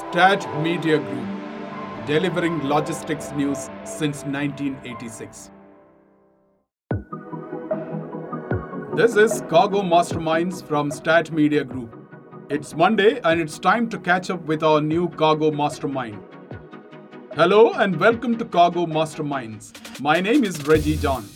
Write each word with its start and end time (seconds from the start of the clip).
Stat 0.00 0.46
Media 0.62 0.98
Group, 0.98 2.06
delivering 2.06 2.62
logistics 2.66 3.32
news 3.32 3.68
since 3.84 4.24
1986. 4.24 5.50
This 8.96 9.16
is 9.16 9.42
Cargo 9.50 9.82
Masterminds 9.82 10.66
from 10.66 10.90
Stat 10.90 11.30
Media 11.30 11.64
Group. 11.64 11.94
It's 12.48 12.74
Monday 12.74 13.20
and 13.24 13.42
it's 13.42 13.58
time 13.58 13.90
to 13.90 13.98
catch 13.98 14.30
up 14.30 14.40
with 14.46 14.62
our 14.62 14.80
new 14.80 15.10
Cargo 15.10 15.50
Mastermind. 15.50 16.18
Hello 17.34 17.74
and 17.74 18.00
welcome 18.00 18.38
to 18.38 18.46
Cargo 18.46 18.86
Masterminds. 18.86 20.00
My 20.00 20.18
name 20.18 20.44
is 20.44 20.56
Reji 20.60 20.98
John. 20.98 21.28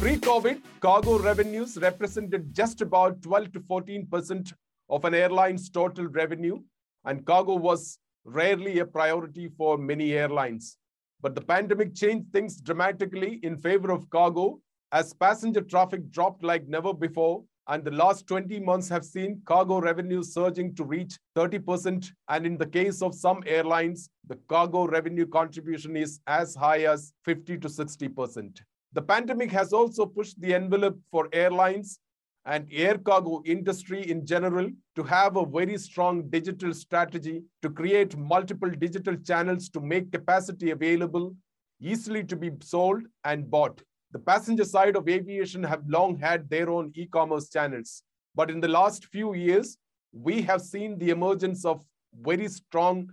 Pre-COVID, 0.00 0.62
cargo 0.78 1.18
revenues 1.18 1.76
represented 1.76 2.54
just 2.54 2.80
about 2.82 3.20
12 3.20 3.50
to 3.50 3.60
14% 3.60 4.52
of 4.88 5.04
an 5.04 5.12
airline's 5.12 5.68
total 5.68 6.06
revenue, 6.06 6.60
and 7.04 7.26
cargo 7.26 7.56
was 7.56 7.98
rarely 8.24 8.78
a 8.78 8.86
priority 8.86 9.48
for 9.48 9.76
many 9.76 10.12
airlines. 10.12 10.76
But 11.20 11.34
the 11.34 11.40
pandemic 11.40 11.96
changed 11.96 12.32
things 12.32 12.60
dramatically 12.60 13.40
in 13.42 13.58
favor 13.58 13.90
of 13.90 14.08
cargo 14.10 14.60
as 14.92 15.14
passenger 15.14 15.62
traffic 15.62 16.08
dropped 16.12 16.44
like 16.44 16.68
never 16.68 16.94
before, 16.94 17.42
and 17.66 17.82
the 17.82 17.90
last 17.90 18.28
20 18.28 18.60
months 18.60 18.88
have 18.88 19.04
seen 19.04 19.42
cargo 19.46 19.80
revenue 19.80 20.22
surging 20.22 20.76
to 20.76 20.84
reach 20.84 21.18
30%. 21.36 22.12
And 22.28 22.46
in 22.46 22.56
the 22.56 22.66
case 22.66 23.02
of 23.02 23.16
some 23.16 23.42
airlines, 23.46 24.08
the 24.28 24.38
cargo 24.48 24.86
revenue 24.86 25.26
contribution 25.26 25.96
is 25.96 26.20
as 26.28 26.54
high 26.54 26.84
as 26.84 27.12
50 27.24 27.58
to 27.58 27.68
60%. 27.68 28.60
The 28.92 29.02
pandemic 29.02 29.50
has 29.52 29.72
also 29.72 30.06
pushed 30.06 30.40
the 30.40 30.54
envelope 30.54 30.98
for 31.10 31.28
airlines 31.32 32.00
and 32.46 32.66
air 32.72 32.96
cargo 32.96 33.42
industry 33.44 34.10
in 34.10 34.24
general 34.24 34.70
to 34.96 35.02
have 35.02 35.36
a 35.36 35.44
very 35.44 35.76
strong 35.76 36.28
digital 36.30 36.72
strategy 36.72 37.42
to 37.60 37.68
create 37.68 38.16
multiple 38.16 38.70
digital 38.70 39.16
channels 39.16 39.68
to 39.70 39.80
make 39.80 40.10
capacity 40.10 40.70
available, 40.70 41.36
easily 41.80 42.24
to 42.24 42.36
be 42.36 42.50
sold 42.62 43.02
and 43.24 43.50
bought. 43.50 43.82
The 44.12 44.18
passenger 44.18 44.64
side 44.64 44.96
of 44.96 45.06
aviation 45.06 45.62
have 45.64 45.82
long 45.86 46.16
had 46.16 46.48
their 46.48 46.70
own 46.70 46.90
e-commerce 46.94 47.50
channels. 47.50 48.02
But 48.34 48.50
in 48.50 48.60
the 48.60 48.68
last 48.68 49.04
few 49.06 49.34
years, 49.34 49.76
we 50.12 50.40
have 50.42 50.62
seen 50.62 50.98
the 50.98 51.10
emergence 51.10 51.66
of 51.66 51.84
very 52.22 52.48
strong 52.48 53.10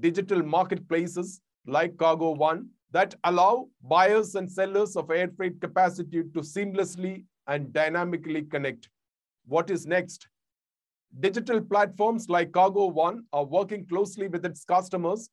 digital 0.00 0.42
marketplaces 0.42 1.42
like 1.66 1.98
Cargo 1.98 2.30
One 2.30 2.70
that 2.92 3.14
allow 3.24 3.68
buyers 3.82 4.34
and 4.34 4.50
sellers 4.50 4.96
of 4.96 5.10
air 5.10 5.30
freight 5.36 5.60
capacity 5.60 6.22
to 6.22 6.40
seamlessly 6.40 7.24
and 7.46 7.72
dynamically 7.72 8.42
connect. 8.42 8.88
What 9.46 9.70
is 9.70 9.86
next? 9.86 10.28
Digital 11.20 11.60
platforms 11.60 12.28
like 12.28 12.52
Cargo 12.52 12.86
One 12.86 13.24
are 13.32 13.44
working 13.44 13.86
closely 13.86 14.28
with 14.28 14.44
its 14.44 14.64
customers 14.64 15.30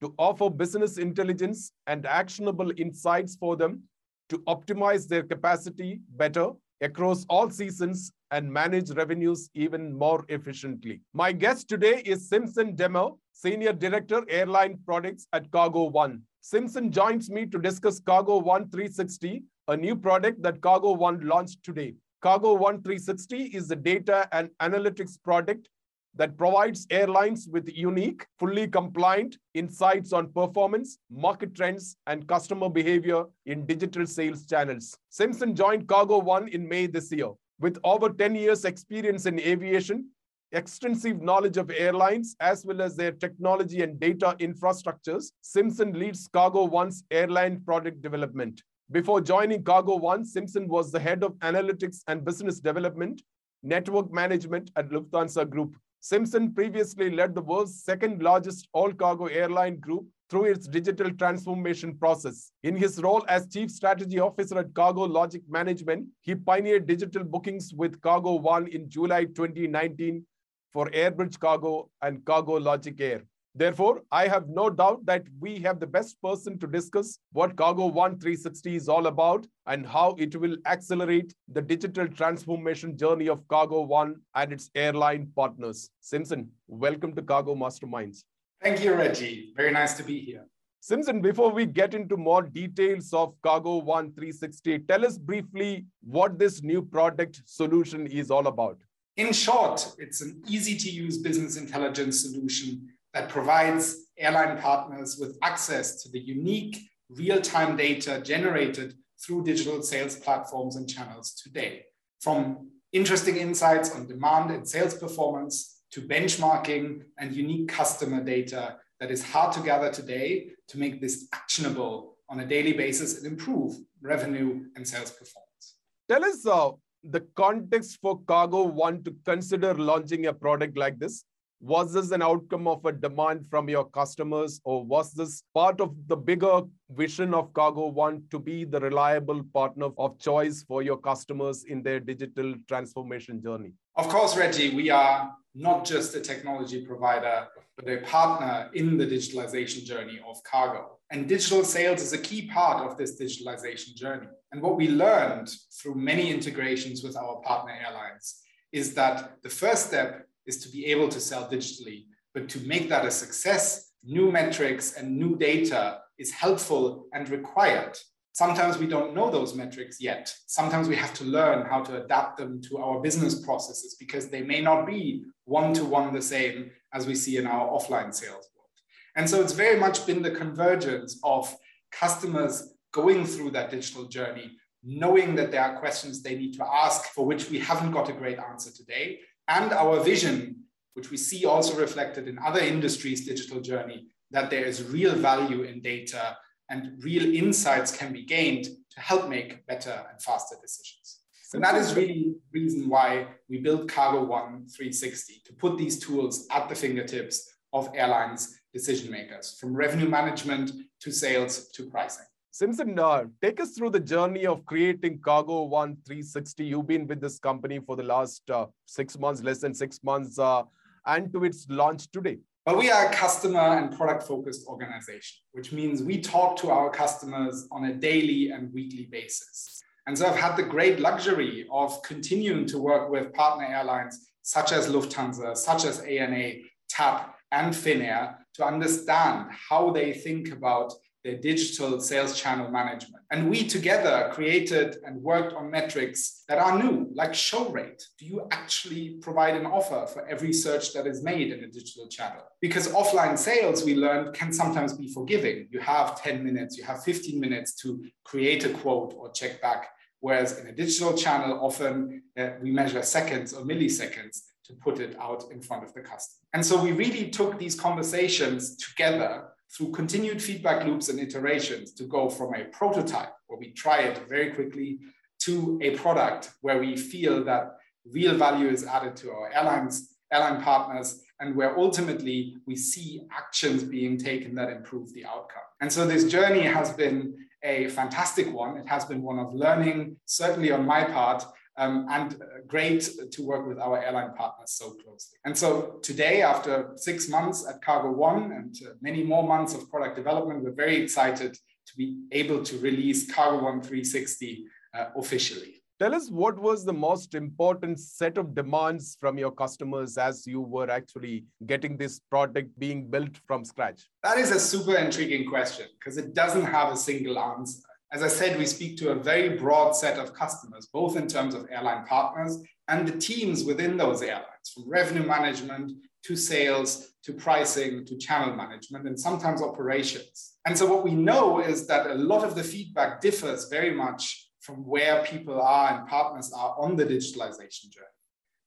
to 0.00 0.14
offer 0.18 0.50
business 0.50 0.98
intelligence 0.98 1.72
and 1.86 2.06
actionable 2.06 2.72
insights 2.76 3.36
for 3.36 3.56
them 3.56 3.82
to 4.28 4.38
optimize 4.40 5.08
their 5.08 5.22
capacity 5.22 6.00
better 6.16 6.50
across 6.80 7.24
all 7.28 7.50
seasons 7.50 8.12
and 8.30 8.52
manage 8.52 8.90
revenues 8.90 9.50
even 9.54 9.96
more 9.96 10.24
efficiently. 10.28 11.00
My 11.14 11.32
guest 11.32 11.68
today 11.68 12.02
is 12.04 12.28
Simson 12.28 12.76
Demmer, 12.76 13.16
Senior 13.32 13.72
Director, 13.72 14.24
Airline 14.28 14.78
Products 14.84 15.26
at 15.32 15.50
Cargo 15.50 15.84
One. 15.84 16.22
Simson 16.40 16.90
joins 16.90 17.30
me 17.30 17.46
to 17.46 17.58
discuss 17.58 18.00
Cargo 18.00 18.38
One 18.38 18.68
360, 18.70 19.42
a 19.68 19.76
new 19.76 19.96
product 19.96 20.42
that 20.42 20.60
Cargo 20.60 20.92
One 20.92 21.20
launched 21.20 21.62
today. 21.62 21.94
Cargo 22.22 22.54
One 22.54 22.82
360 22.82 23.56
is 23.56 23.70
a 23.70 23.76
data 23.76 24.28
and 24.32 24.50
analytics 24.60 25.22
product 25.22 25.68
that 26.16 26.36
provides 26.36 26.86
airlines 26.90 27.48
with 27.50 27.68
unique, 27.68 28.26
fully 28.38 28.66
compliant 28.66 29.36
insights 29.54 30.12
on 30.12 30.32
performance, 30.32 30.98
market 31.10 31.54
trends, 31.54 31.96
and 32.06 32.26
customer 32.26 32.68
behavior 32.68 33.24
in 33.44 33.66
digital 33.66 34.06
sales 34.06 34.46
channels. 34.46 34.96
Simson 35.10 35.54
joined 35.54 35.86
Cargo 35.86 36.18
One 36.18 36.48
in 36.48 36.68
May 36.68 36.86
this 36.86 37.12
year. 37.12 37.30
With 37.60 37.78
over 37.84 38.10
10 38.10 38.34
years' 38.34 38.64
experience 38.64 39.26
in 39.26 39.40
aviation, 39.40 40.10
extensive 40.52 41.20
knowledge 41.20 41.56
of 41.56 41.70
airlines, 41.70 42.36
as 42.40 42.64
well 42.64 42.82
as 42.82 42.96
their 42.96 43.12
technology 43.12 43.82
and 43.82 43.98
data 43.98 44.36
infrastructures, 44.40 45.32
Simson 45.42 45.98
leads 45.98 46.28
Cargo 46.28 46.64
One's 46.64 47.04
airline 47.10 47.60
product 47.64 48.02
development. 48.02 48.62
Before 48.90 49.20
joining 49.20 49.64
Cargo 49.64 49.96
One, 49.96 50.24
Simson 50.24 50.68
was 50.68 50.92
the 50.92 51.00
head 51.00 51.24
of 51.24 51.32
analytics 51.40 52.02
and 52.06 52.24
business 52.24 52.60
development, 52.60 53.22
network 53.62 54.12
management 54.12 54.70
at 54.76 54.90
Lufthansa 54.90 55.48
Group. 55.48 55.76
Simson 56.00 56.52
previously 56.52 57.10
led 57.10 57.34
the 57.34 57.42
world's 57.42 57.82
second 57.82 58.22
largest 58.22 58.68
all 58.72 58.92
cargo 58.92 59.26
airline 59.26 59.80
group 59.80 60.06
through 60.28 60.44
its 60.44 60.66
digital 60.66 61.10
transformation 61.10 61.96
process. 61.96 62.52
In 62.62 62.76
his 62.76 63.00
role 63.00 63.24
as 63.28 63.46
Chief 63.46 63.70
Strategy 63.70 64.18
Officer 64.18 64.58
at 64.58 64.74
Cargo 64.74 65.02
Logic 65.02 65.42
Management, 65.48 66.06
he 66.22 66.34
pioneered 66.34 66.86
digital 66.86 67.24
bookings 67.24 67.72
with 67.74 68.00
Cargo 68.00 68.34
One 68.34 68.66
in 68.68 68.88
July 68.88 69.24
2019 69.24 70.24
for 70.72 70.90
Airbridge 70.90 71.38
Cargo 71.38 71.90
and 72.02 72.24
Cargo 72.24 72.54
Logic 72.54 73.00
Air. 73.00 73.22
Therefore, 73.58 74.02
I 74.12 74.28
have 74.28 74.50
no 74.50 74.68
doubt 74.68 75.06
that 75.06 75.22
we 75.40 75.58
have 75.60 75.80
the 75.80 75.86
best 75.86 76.20
person 76.22 76.58
to 76.58 76.66
discuss 76.66 77.18
what 77.32 77.56
Cargo 77.56 77.86
One 77.86 78.18
360 78.18 78.76
is 78.76 78.86
all 78.86 79.06
about 79.06 79.46
and 79.64 79.86
how 79.86 80.14
it 80.18 80.36
will 80.36 80.58
accelerate 80.66 81.32
the 81.48 81.62
digital 81.62 82.06
transformation 82.06 82.98
journey 82.98 83.30
of 83.30 83.48
Cargo 83.48 83.80
One 83.80 84.16
and 84.34 84.52
its 84.52 84.68
airline 84.74 85.32
partners. 85.34 85.88
Simson, 86.00 86.50
welcome 86.68 87.14
to 87.14 87.22
Cargo 87.22 87.54
Masterminds. 87.54 88.24
Thank 88.62 88.84
you, 88.84 88.90
Reji. 88.90 89.56
Very 89.56 89.72
nice 89.72 89.94
to 89.94 90.02
be 90.02 90.20
here. 90.20 90.44
Simson, 90.80 91.22
before 91.22 91.50
we 91.50 91.64
get 91.64 91.94
into 91.94 92.18
more 92.18 92.42
details 92.42 93.14
of 93.14 93.32
Cargo 93.42 93.78
One 93.78 94.12
360, 94.12 94.80
tell 94.80 95.06
us 95.06 95.16
briefly 95.16 95.86
what 96.02 96.38
this 96.38 96.62
new 96.62 96.82
product 96.82 97.40
solution 97.46 98.06
is 98.06 98.30
all 98.30 98.48
about. 98.48 98.76
In 99.16 99.32
short, 99.32 99.94
it's 99.98 100.20
an 100.20 100.42
easy 100.46 100.76
to 100.76 100.90
use 100.90 101.16
business 101.16 101.56
intelligence 101.56 102.20
solution 102.20 102.90
that 103.16 103.30
provides 103.30 103.96
airline 104.18 104.58
partners 104.58 105.16
with 105.18 105.38
access 105.42 106.02
to 106.02 106.10
the 106.10 106.18
unique 106.18 106.76
real 107.08 107.40
time 107.40 107.74
data 107.74 108.20
generated 108.22 108.92
through 109.18 109.42
digital 109.42 109.82
sales 109.82 110.16
platforms 110.16 110.76
and 110.76 110.86
channels 110.86 111.32
today. 111.42 111.86
From 112.20 112.68
interesting 112.92 113.36
insights 113.36 113.90
on 113.94 114.06
demand 114.06 114.50
and 114.50 114.68
sales 114.68 114.92
performance 114.92 115.80
to 115.92 116.02
benchmarking 116.02 117.04
and 117.16 117.32
unique 117.32 117.68
customer 117.68 118.22
data 118.22 118.76
that 119.00 119.10
is 119.10 119.22
hard 119.24 119.50
to 119.54 119.60
gather 119.60 119.90
today 119.90 120.50
to 120.68 120.78
make 120.78 121.00
this 121.00 121.26
actionable 121.32 122.18
on 122.28 122.40
a 122.40 122.46
daily 122.46 122.74
basis 122.74 123.16
and 123.16 123.26
improve 123.26 123.76
revenue 124.02 124.66
and 124.76 124.86
sales 124.86 125.10
performance. 125.10 125.64
Tell 126.06 126.22
us 126.22 126.46
uh, 126.46 126.72
the 127.02 127.20
context 127.34 127.98
for 128.02 128.20
Cargo 128.26 128.64
One 128.64 129.02
to 129.04 129.16
consider 129.24 129.72
launching 129.72 130.26
a 130.26 130.34
product 130.34 130.76
like 130.76 130.98
this? 130.98 131.24
Was 131.66 131.92
this 131.92 132.12
an 132.12 132.22
outcome 132.22 132.68
of 132.68 132.84
a 132.84 132.92
demand 132.92 133.48
from 133.50 133.68
your 133.68 133.86
customers, 133.86 134.60
or 134.62 134.84
was 134.84 135.12
this 135.12 135.42
part 135.52 135.80
of 135.80 135.96
the 136.06 136.16
bigger 136.16 136.60
vision 136.90 137.34
of 137.34 137.52
Cargo 137.54 137.88
One 137.88 138.22
to 138.30 138.38
be 138.38 138.62
the 138.62 138.78
reliable 138.78 139.42
partner 139.52 139.88
of 139.98 140.16
choice 140.20 140.62
for 140.62 140.84
your 140.84 140.96
customers 140.96 141.64
in 141.64 141.82
their 141.82 141.98
digital 141.98 142.54
transformation 142.68 143.42
journey? 143.42 143.72
Of 143.96 144.08
course, 144.08 144.36
Reji, 144.36 144.76
we 144.76 144.90
are 144.90 145.34
not 145.56 145.84
just 145.84 146.14
a 146.14 146.20
technology 146.20 146.86
provider, 146.86 147.48
but 147.76 147.88
a 147.92 147.96
partner 148.02 148.70
in 148.74 148.96
the 148.96 149.04
digitalization 149.04 149.84
journey 149.84 150.20
of 150.24 150.40
cargo. 150.44 151.00
And 151.10 151.28
digital 151.28 151.64
sales 151.64 152.00
is 152.00 152.12
a 152.12 152.18
key 152.18 152.46
part 152.46 152.88
of 152.88 152.96
this 152.96 153.20
digitalization 153.20 153.96
journey. 153.96 154.28
And 154.52 154.62
what 154.62 154.76
we 154.76 154.86
learned 154.86 155.50
through 155.82 155.96
many 155.96 156.30
integrations 156.30 157.02
with 157.02 157.16
our 157.16 157.40
partner 157.40 157.72
airlines 157.72 158.42
is 158.70 158.94
that 158.94 159.42
the 159.42 159.48
first 159.48 159.88
step 159.88 160.25
is 160.46 160.58
to 160.62 160.68
be 160.68 160.86
able 160.86 161.08
to 161.08 161.20
sell 161.20 161.48
digitally. 161.48 162.06
But 162.34 162.48
to 162.50 162.60
make 162.60 162.88
that 162.88 163.04
a 163.04 163.10
success, 163.10 163.92
new 164.04 164.30
metrics 164.30 164.94
and 164.94 165.16
new 165.16 165.36
data 165.36 166.00
is 166.18 166.30
helpful 166.30 167.06
and 167.12 167.28
required. 167.28 167.96
Sometimes 168.32 168.76
we 168.76 168.86
don't 168.86 169.14
know 169.14 169.30
those 169.30 169.54
metrics 169.54 169.98
yet. 170.00 170.34
Sometimes 170.46 170.88
we 170.88 170.96
have 170.96 171.14
to 171.14 171.24
learn 171.24 171.66
how 171.66 171.82
to 171.82 172.04
adapt 172.04 172.36
them 172.36 172.60
to 172.62 172.76
our 172.78 173.00
business 173.00 173.40
processes 173.42 173.96
because 173.98 174.28
they 174.28 174.42
may 174.42 174.60
not 174.60 174.86
be 174.86 175.24
one 175.46 175.72
to 175.72 175.84
one 175.84 176.12
the 176.12 176.20
same 176.20 176.70
as 176.92 177.06
we 177.06 177.14
see 177.14 177.38
in 177.38 177.46
our 177.46 177.66
offline 177.68 178.12
sales 178.12 178.48
world. 178.54 178.68
And 179.16 179.28
so 179.28 179.40
it's 179.40 179.54
very 179.54 179.80
much 179.80 180.06
been 180.06 180.20
the 180.20 180.30
convergence 180.30 181.18
of 181.24 181.54
customers 181.90 182.74
going 182.92 183.24
through 183.24 183.52
that 183.52 183.70
digital 183.70 184.04
journey, 184.04 184.52
knowing 184.84 185.34
that 185.36 185.50
there 185.50 185.62
are 185.62 185.78
questions 185.78 186.22
they 186.22 186.36
need 186.36 186.52
to 186.54 186.66
ask 186.66 187.06
for 187.14 187.24
which 187.24 187.48
we 187.48 187.58
haven't 187.58 187.92
got 187.92 188.10
a 188.10 188.12
great 188.12 188.38
answer 188.38 188.70
today, 188.70 189.20
and 189.48 189.72
our 189.72 190.00
vision, 190.00 190.64
which 190.94 191.10
we 191.10 191.16
see 191.16 191.44
also 191.44 191.78
reflected 191.78 192.28
in 192.28 192.38
other 192.38 192.60
industries' 192.60 193.26
digital 193.26 193.60
journey, 193.60 194.06
that 194.30 194.50
there 194.50 194.64
is 194.64 194.82
real 194.84 195.14
value 195.14 195.62
in 195.62 195.80
data 195.80 196.36
and 196.68 197.02
real 197.02 197.34
insights 197.34 197.96
can 197.96 198.12
be 198.12 198.24
gained 198.24 198.64
to 198.64 199.00
help 199.00 199.28
make 199.28 199.66
better 199.66 200.04
and 200.10 200.20
faster 200.20 200.56
decisions. 200.60 201.20
And 201.54 201.62
that 201.62 201.76
is 201.76 201.94
really 201.94 202.34
the 202.52 202.60
reason 202.60 202.88
why 202.88 203.28
we 203.48 203.58
built 203.58 203.88
Cargo 203.88 204.24
One 204.24 204.66
360 204.66 205.42
to 205.44 205.52
put 205.52 205.78
these 205.78 205.98
tools 205.98 206.46
at 206.50 206.68
the 206.68 206.74
fingertips 206.74 207.48
of 207.72 207.88
airlines 207.94 208.60
decision 208.72 209.10
makers, 209.10 209.56
from 209.60 209.74
revenue 209.74 210.08
management 210.08 210.72
to 211.00 211.12
sales 211.12 211.68
to 211.68 211.88
pricing. 211.88 212.26
Simson, 212.58 212.98
uh, 212.98 213.24
take 213.42 213.60
us 213.60 213.72
through 213.72 213.90
the 213.90 214.00
journey 214.00 214.46
of 214.46 214.64
creating 214.64 215.18
Cargo 215.18 215.64
One 215.64 215.98
360. 216.06 216.64
You've 216.64 216.86
been 216.86 217.06
with 217.06 217.20
this 217.20 217.38
company 217.38 217.80
for 217.80 217.96
the 217.96 218.02
last 218.02 218.50
uh, 218.50 218.64
six 218.86 219.18
months, 219.18 219.42
less 219.42 219.58
than 219.58 219.74
six 219.74 220.02
months, 220.02 220.38
uh, 220.38 220.62
and 221.04 221.30
to 221.34 221.44
its 221.44 221.66
launch 221.68 222.10
today. 222.10 222.38
But 222.64 222.78
we 222.78 222.90
are 222.90 223.08
a 223.08 223.12
customer 223.12 223.60
and 223.60 223.94
product 223.94 224.22
focused 224.22 224.66
organization, 224.68 225.36
which 225.52 225.70
means 225.70 226.02
we 226.02 226.18
talk 226.18 226.56
to 226.60 226.70
our 226.70 226.88
customers 226.88 227.68
on 227.70 227.84
a 227.84 227.92
daily 227.92 228.52
and 228.52 228.72
weekly 228.72 229.06
basis. 229.12 229.82
And 230.06 230.16
so 230.16 230.26
I've 230.26 230.36
had 230.36 230.56
the 230.56 230.62
great 230.62 230.98
luxury 230.98 231.66
of 231.70 232.02
continuing 232.04 232.64
to 232.68 232.78
work 232.78 233.10
with 233.10 233.34
partner 233.34 233.66
airlines 233.66 234.30
such 234.40 234.72
as 234.72 234.88
Lufthansa, 234.88 235.58
such 235.58 235.84
as 235.84 236.00
ANA, 236.00 236.54
TAP, 236.88 237.36
and 237.52 237.74
Finnair 237.74 238.36
to 238.54 238.64
understand 238.64 239.50
how 239.50 239.90
they 239.90 240.14
think 240.14 240.52
about 240.52 240.94
digital 241.34 242.00
sales 242.00 242.40
channel 242.40 242.70
management. 242.70 243.24
And 243.30 243.50
we 243.50 243.66
together 243.66 244.30
created 244.32 244.98
and 245.04 245.20
worked 245.22 245.52
on 245.52 245.70
metrics 245.70 246.44
that 246.48 246.58
are 246.58 246.80
new, 246.80 247.08
like 247.14 247.34
show 247.34 247.68
rate. 247.70 248.06
Do 248.18 248.26
you 248.26 248.46
actually 248.52 249.18
provide 249.20 249.56
an 249.56 249.66
offer 249.66 250.06
for 250.06 250.26
every 250.26 250.52
search 250.52 250.92
that 250.92 251.06
is 251.06 251.24
made 251.24 251.52
in 251.52 251.64
a 251.64 251.66
digital 251.66 252.08
channel? 252.08 252.42
Because 252.60 252.88
offline 252.88 253.36
sales, 253.36 253.84
we 253.84 253.96
learned, 253.96 254.34
can 254.34 254.52
sometimes 254.52 254.92
be 254.92 255.12
forgiving. 255.12 255.66
You 255.70 255.80
have 255.80 256.22
10 256.22 256.44
minutes, 256.44 256.78
you 256.78 256.84
have 256.84 257.02
15 257.02 257.40
minutes 257.40 257.74
to 257.82 258.04
create 258.24 258.64
a 258.64 258.70
quote 258.70 259.14
or 259.16 259.32
check 259.32 259.60
back. 259.60 259.88
Whereas 260.20 260.58
in 260.58 260.66
a 260.66 260.72
digital 260.72 261.14
channel, 261.14 261.58
often 261.60 262.22
uh, 262.38 262.50
we 262.62 262.70
measure 262.70 263.02
seconds 263.02 263.52
or 263.52 263.64
milliseconds 263.64 264.42
to 264.66 264.72
put 264.74 264.98
it 264.98 265.16
out 265.20 265.44
in 265.50 265.60
front 265.60 265.84
of 265.84 265.92
the 265.94 266.00
customer. 266.00 266.46
And 266.52 266.64
so 266.64 266.82
we 266.82 266.92
really 266.92 267.30
took 267.30 267.58
these 267.58 267.78
conversations 267.78 268.76
together 268.76 269.48
through 269.74 269.92
continued 269.92 270.42
feedback 270.42 270.86
loops 270.86 271.08
and 271.08 271.18
iterations 271.18 271.92
to 271.92 272.04
go 272.04 272.28
from 272.28 272.54
a 272.54 272.64
prototype 272.66 273.32
where 273.46 273.58
we 273.58 273.72
try 273.72 273.98
it 274.00 274.18
very 274.28 274.50
quickly 274.50 274.98
to 275.40 275.78
a 275.82 275.90
product 275.96 276.50
where 276.60 276.78
we 276.78 276.96
feel 276.96 277.44
that 277.44 277.76
real 278.10 278.36
value 278.36 278.68
is 278.68 278.84
added 278.84 279.16
to 279.16 279.30
our 279.30 279.52
airlines, 279.52 280.16
airline 280.32 280.62
partners, 280.62 281.22
and 281.40 281.54
where 281.54 281.78
ultimately 281.78 282.56
we 282.66 282.76
see 282.76 283.22
actions 283.30 283.82
being 283.82 284.16
taken 284.16 284.54
that 284.54 284.70
improve 284.70 285.12
the 285.12 285.24
outcome. 285.24 285.62
And 285.80 285.92
so 285.92 286.06
this 286.06 286.24
journey 286.24 286.62
has 286.62 286.92
been 286.92 287.34
a 287.62 287.88
fantastic 287.88 288.52
one. 288.52 288.78
It 288.78 288.88
has 288.88 289.04
been 289.04 289.22
one 289.22 289.38
of 289.38 289.52
learning, 289.54 290.16
certainly 290.24 290.70
on 290.70 290.86
my 290.86 291.04
part, 291.04 291.44
um, 291.78 292.06
and 292.10 292.36
great 292.66 293.08
to 293.32 293.42
work 293.42 293.66
with 293.66 293.78
our 293.78 294.02
airline 294.02 294.32
partners 294.34 294.72
so 294.72 294.90
closely. 294.90 295.38
And 295.44 295.56
so 295.56 295.98
today, 296.02 296.42
after 296.42 296.92
six 296.96 297.28
months 297.28 297.66
at 297.68 297.82
Cargo 297.82 298.12
One 298.12 298.52
and 298.52 298.74
uh, 298.84 298.94
many 299.00 299.22
more 299.22 299.46
months 299.46 299.74
of 299.74 299.88
product 299.90 300.16
development, 300.16 300.62
we're 300.62 300.72
very 300.72 300.96
excited 300.96 301.54
to 301.54 301.96
be 301.96 302.18
able 302.32 302.62
to 302.64 302.78
release 302.78 303.30
Cargo 303.30 303.64
One 303.64 303.80
360 303.80 304.64
uh, 304.94 305.06
officially. 305.16 305.82
Tell 305.98 306.14
us 306.14 306.28
what 306.28 306.58
was 306.58 306.84
the 306.84 306.92
most 306.92 307.34
important 307.34 307.98
set 307.98 308.36
of 308.36 308.54
demands 308.54 309.16
from 309.18 309.38
your 309.38 309.50
customers 309.50 310.18
as 310.18 310.46
you 310.46 310.60
were 310.60 310.90
actually 310.90 311.46
getting 311.64 311.96
this 311.96 312.20
product 312.30 312.78
being 312.78 313.08
built 313.08 313.38
from 313.46 313.64
scratch? 313.64 314.02
That 314.22 314.36
is 314.36 314.50
a 314.50 314.60
super 314.60 314.94
intriguing 314.96 315.48
question 315.48 315.86
because 315.98 316.18
it 316.18 316.34
doesn't 316.34 316.66
have 316.66 316.92
a 316.92 316.98
single 316.98 317.38
answer. 317.38 317.80
As 318.16 318.22
I 318.22 318.28
said, 318.28 318.58
we 318.58 318.64
speak 318.64 318.96
to 318.96 319.10
a 319.10 319.14
very 319.14 319.58
broad 319.58 319.92
set 319.92 320.18
of 320.18 320.32
customers, 320.32 320.88
both 320.90 321.18
in 321.18 321.26
terms 321.26 321.54
of 321.54 321.68
airline 321.70 322.06
partners 322.06 322.56
and 322.88 323.06
the 323.06 323.18
teams 323.18 323.62
within 323.62 323.98
those 323.98 324.22
airlines, 324.22 324.70
from 324.72 324.88
revenue 324.88 325.22
management 325.22 325.92
to 326.24 326.34
sales 326.34 327.12
to 327.24 327.34
pricing 327.34 328.06
to 328.06 328.16
channel 328.16 328.56
management 328.56 329.06
and 329.06 329.20
sometimes 329.20 329.60
operations. 329.60 330.54
And 330.64 330.78
so 330.78 330.86
what 330.86 331.04
we 331.04 331.10
know 331.10 331.60
is 331.60 331.86
that 331.88 332.10
a 332.10 332.14
lot 332.14 332.42
of 332.42 332.54
the 332.54 332.64
feedback 332.64 333.20
differs 333.20 333.68
very 333.68 333.92
much 333.92 334.48
from 334.60 334.76
where 334.86 335.22
people 335.26 335.60
are 335.60 335.98
and 335.98 336.08
partners 336.08 336.50
are 336.56 336.74
on 336.78 336.96
the 336.96 337.04
digitalization 337.04 337.90
journey. 337.90 338.16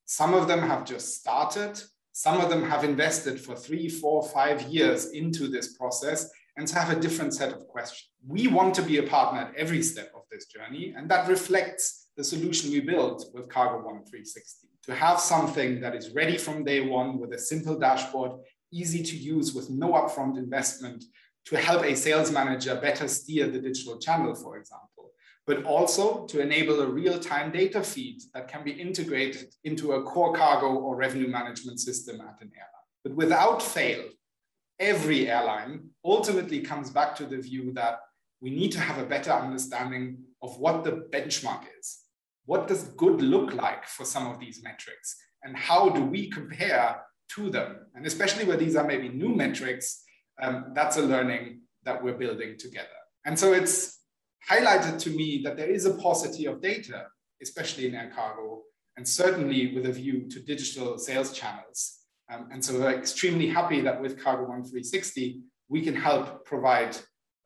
Some 0.06 0.36
of 0.36 0.48
them 0.48 0.60
have 0.60 0.86
just 0.86 1.16
started. 1.16 1.82
Some 2.12 2.40
of 2.40 2.52
them 2.52 2.62
have 2.70 2.84
invested 2.84 3.42
for 3.42 3.56
three, 3.56 3.90
four, 3.90 4.22
five 4.22 4.62
years 4.62 5.10
into 5.10 5.48
this 5.48 5.76
process 5.76 6.30
and 6.60 6.68
to 6.68 6.78
have 6.78 6.96
a 6.96 7.00
different 7.00 7.34
set 7.34 7.54
of 7.54 7.66
questions. 7.70 8.12
We 8.28 8.48
want 8.48 8.76
to 8.76 8.82
be 8.82 8.98
a 8.98 9.04
partner 9.04 9.40
at 9.40 9.56
every 9.56 9.82
step 9.82 10.12
of 10.14 10.24
this 10.30 10.46
journey, 10.46 10.94
and 10.96 11.10
that 11.10 11.30
reflects 11.30 12.08
the 12.18 12.24
solution 12.24 12.70
we 12.70 12.82
built 12.82 13.26
with 13.34 13.48
Cargo 13.48 13.78
One 13.78 14.04
360. 14.04 14.68
To 14.88 14.94
have 14.94 15.22
something 15.22 15.80
that 15.80 15.96
is 15.96 16.12
ready 16.12 16.38
from 16.38 16.66
day 16.66 16.82
one 16.82 17.18
with 17.18 17.32
a 17.32 17.40
simple 17.40 17.80
dashboard, 17.80 18.32
easy 18.74 19.02
to 19.04 19.16
use 19.16 19.54
with 19.54 19.70
no 19.70 19.94
upfront 19.94 20.38
investment, 20.38 21.06
to 21.46 21.56
help 21.58 21.86
a 21.86 21.96
sales 21.96 22.30
manager 22.30 22.76
better 22.76 23.08
steer 23.08 23.48
the 23.48 23.62
digital 23.62 23.98
channel, 23.98 24.36
for 24.36 24.58
example, 24.58 25.12
but 25.48 25.64
also 25.64 26.26
to 26.26 26.42
enable 26.42 26.82
a 26.82 26.88
real-time 26.88 27.54
data 27.54 27.82
feed 27.82 28.20
that 28.34 28.50
can 28.50 28.66
be 28.66 28.72
integrated 28.72 29.48
into 29.64 29.94
a 29.94 30.04
core 30.04 30.34
cargo 30.34 30.76
or 30.76 30.98
revenue 30.98 31.30
management 31.30 31.80
system 31.80 32.20
at 32.20 32.42
an 32.42 32.52
airline. 32.54 32.90
But 33.06 33.16
without 33.16 33.62
fail, 33.62 34.04
every 34.80 35.30
airline 35.30 35.90
ultimately 36.06 36.62
comes 36.62 36.90
back 36.90 37.16
to 37.18 37.26
the 37.26 37.38
view 37.38 37.74
that 37.74 38.00
we 38.42 38.50
need 38.50 38.72
to 38.72 38.80
have 38.80 38.98
a 38.98 39.06
better 39.06 39.32
understanding 39.32 40.18
of 40.42 40.58
what 40.58 40.84
the 40.84 41.08
benchmark 41.12 41.64
is. 41.80 42.00
What 42.46 42.68
does 42.68 42.86
good 42.90 43.22
look 43.22 43.54
like 43.54 43.86
for 43.86 44.06
some 44.06 44.28
of 44.28 44.40
these 44.40 44.64
metrics? 44.64 45.18
And 45.44 45.56
how 45.56 45.90
do 45.90 46.04
we 46.04 46.30
compare 46.30 47.02
to 47.36 47.50
them? 47.50 47.88
And 47.96 48.06
especially 48.06 48.46
where 48.46 48.58
these 48.58 48.76
are 48.76 48.88
maybe 48.88 49.10
new 49.10 49.30
metrics, 49.30 50.04
um, 50.42 50.72
that's 50.74 50.98
a 50.98 51.02
learning 51.02 51.62
that 51.84 52.02
we're 52.02 52.18
building 52.18 52.56
together. 52.58 52.88
And 53.26 53.38
so 53.38 53.54
it's 53.54 54.00
highlighted 54.50 55.00
to 55.00 55.10
me 55.10 55.42
that 55.44 55.58
there 55.58 55.70
is 55.70 55.86
a 55.86 55.94
paucity 55.96 56.46
of 56.46 56.62
data, 56.62 57.08
especially 57.42 57.88
in 57.88 57.96
air 57.96 58.12
cargo, 58.16 58.62
and 58.98 59.08
certainly 59.08 59.76
with 59.76 59.86
a 59.86 59.92
view 59.92 60.28
to 60.30 60.40
digital 60.40 60.98
sales 60.98 61.34
channels 61.34 61.99
um, 62.30 62.48
and 62.52 62.64
so 62.64 62.80
we're 62.80 62.92
extremely 62.92 63.48
happy 63.48 63.82
that 63.82 64.00
with 64.00 64.22
Cargo 64.22 64.44
One 64.44 64.64
360, 64.64 65.42
we 65.68 65.82
can 65.82 65.96
help 65.96 66.46
provide 66.46 66.96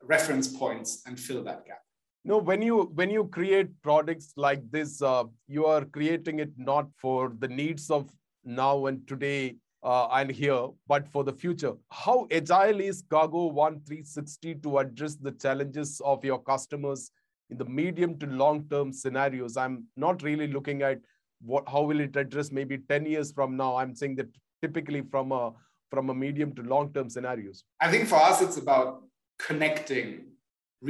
reference 0.02 0.48
points 0.48 1.02
and 1.06 1.18
fill 1.18 1.42
that 1.44 1.64
gap. 1.64 1.78
No, 2.26 2.38
when 2.38 2.62
you 2.62 2.90
when 2.94 3.10
you 3.10 3.26
create 3.26 3.68
products 3.82 4.32
like 4.36 4.62
this, 4.70 5.02
uh, 5.02 5.24
you 5.46 5.66
are 5.66 5.84
creating 5.84 6.38
it 6.38 6.50
not 6.56 6.88
for 6.98 7.32
the 7.38 7.48
needs 7.48 7.90
of 7.90 8.10
now 8.44 8.86
and 8.86 9.06
today 9.06 9.56
uh, 9.82 10.08
and 10.12 10.30
here, 10.30 10.68
but 10.86 11.06
for 11.08 11.24
the 11.24 11.32
future. 11.32 11.74
How 11.90 12.26
agile 12.30 12.80
is 12.80 13.04
Cargo 13.10 13.46
One 13.46 13.80
360 13.86 14.54
to 14.56 14.78
address 14.78 15.16
the 15.16 15.32
challenges 15.32 16.00
of 16.04 16.24
your 16.24 16.38
customers 16.38 17.10
in 17.50 17.58
the 17.58 17.66
medium 17.66 18.18
to 18.18 18.26
long 18.26 18.64
term 18.70 18.92
scenarios? 18.92 19.58
I'm 19.58 19.84
not 19.96 20.22
really 20.22 20.46
looking 20.46 20.82
at 20.82 21.00
what 21.42 21.68
how 21.68 21.82
will 21.82 22.00
it 22.00 22.16
address 22.16 22.50
maybe 22.50 22.78
10 22.78 23.04
years 23.04 23.32
from 23.32 23.56
now. 23.56 23.76
I'm 23.76 23.94
saying 23.94 24.16
that 24.16 24.28
typically 24.64 25.02
from 25.12 25.32
a 25.32 25.44
from 25.90 26.10
a 26.10 26.14
medium 26.24 26.50
to 26.56 26.62
long 26.74 26.92
term 26.94 27.08
scenarios? 27.08 27.64
I 27.80 27.90
think 27.92 28.08
for 28.12 28.20
us 28.30 28.36
it's 28.46 28.58
about 28.64 29.02
connecting 29.48 30.06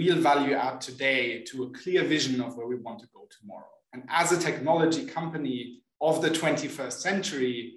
real 0.01 0.19
value 0.31 0.55
add 0.67 0.81
today 0.81 1.43
to 1.49 1.65
a 1.65 1.71
clear 1.71 2.03
vision 2.15 2.41
of 2.41 2.57
where 2.57 2.69
we 2.73 2.77
want 2.87 2.99
to 3.01 3.09
go 3.17 3.23
tomorrow. 3.37 3.73
And 3.93 4.03
as 4.09 4.33
a 4.33 4.39
technology 4.49 5.05
company 5.19 5.57
of 6.01 6.21
the 6.25 6.31
21st 6.31 6.97
century, 7.09 7.75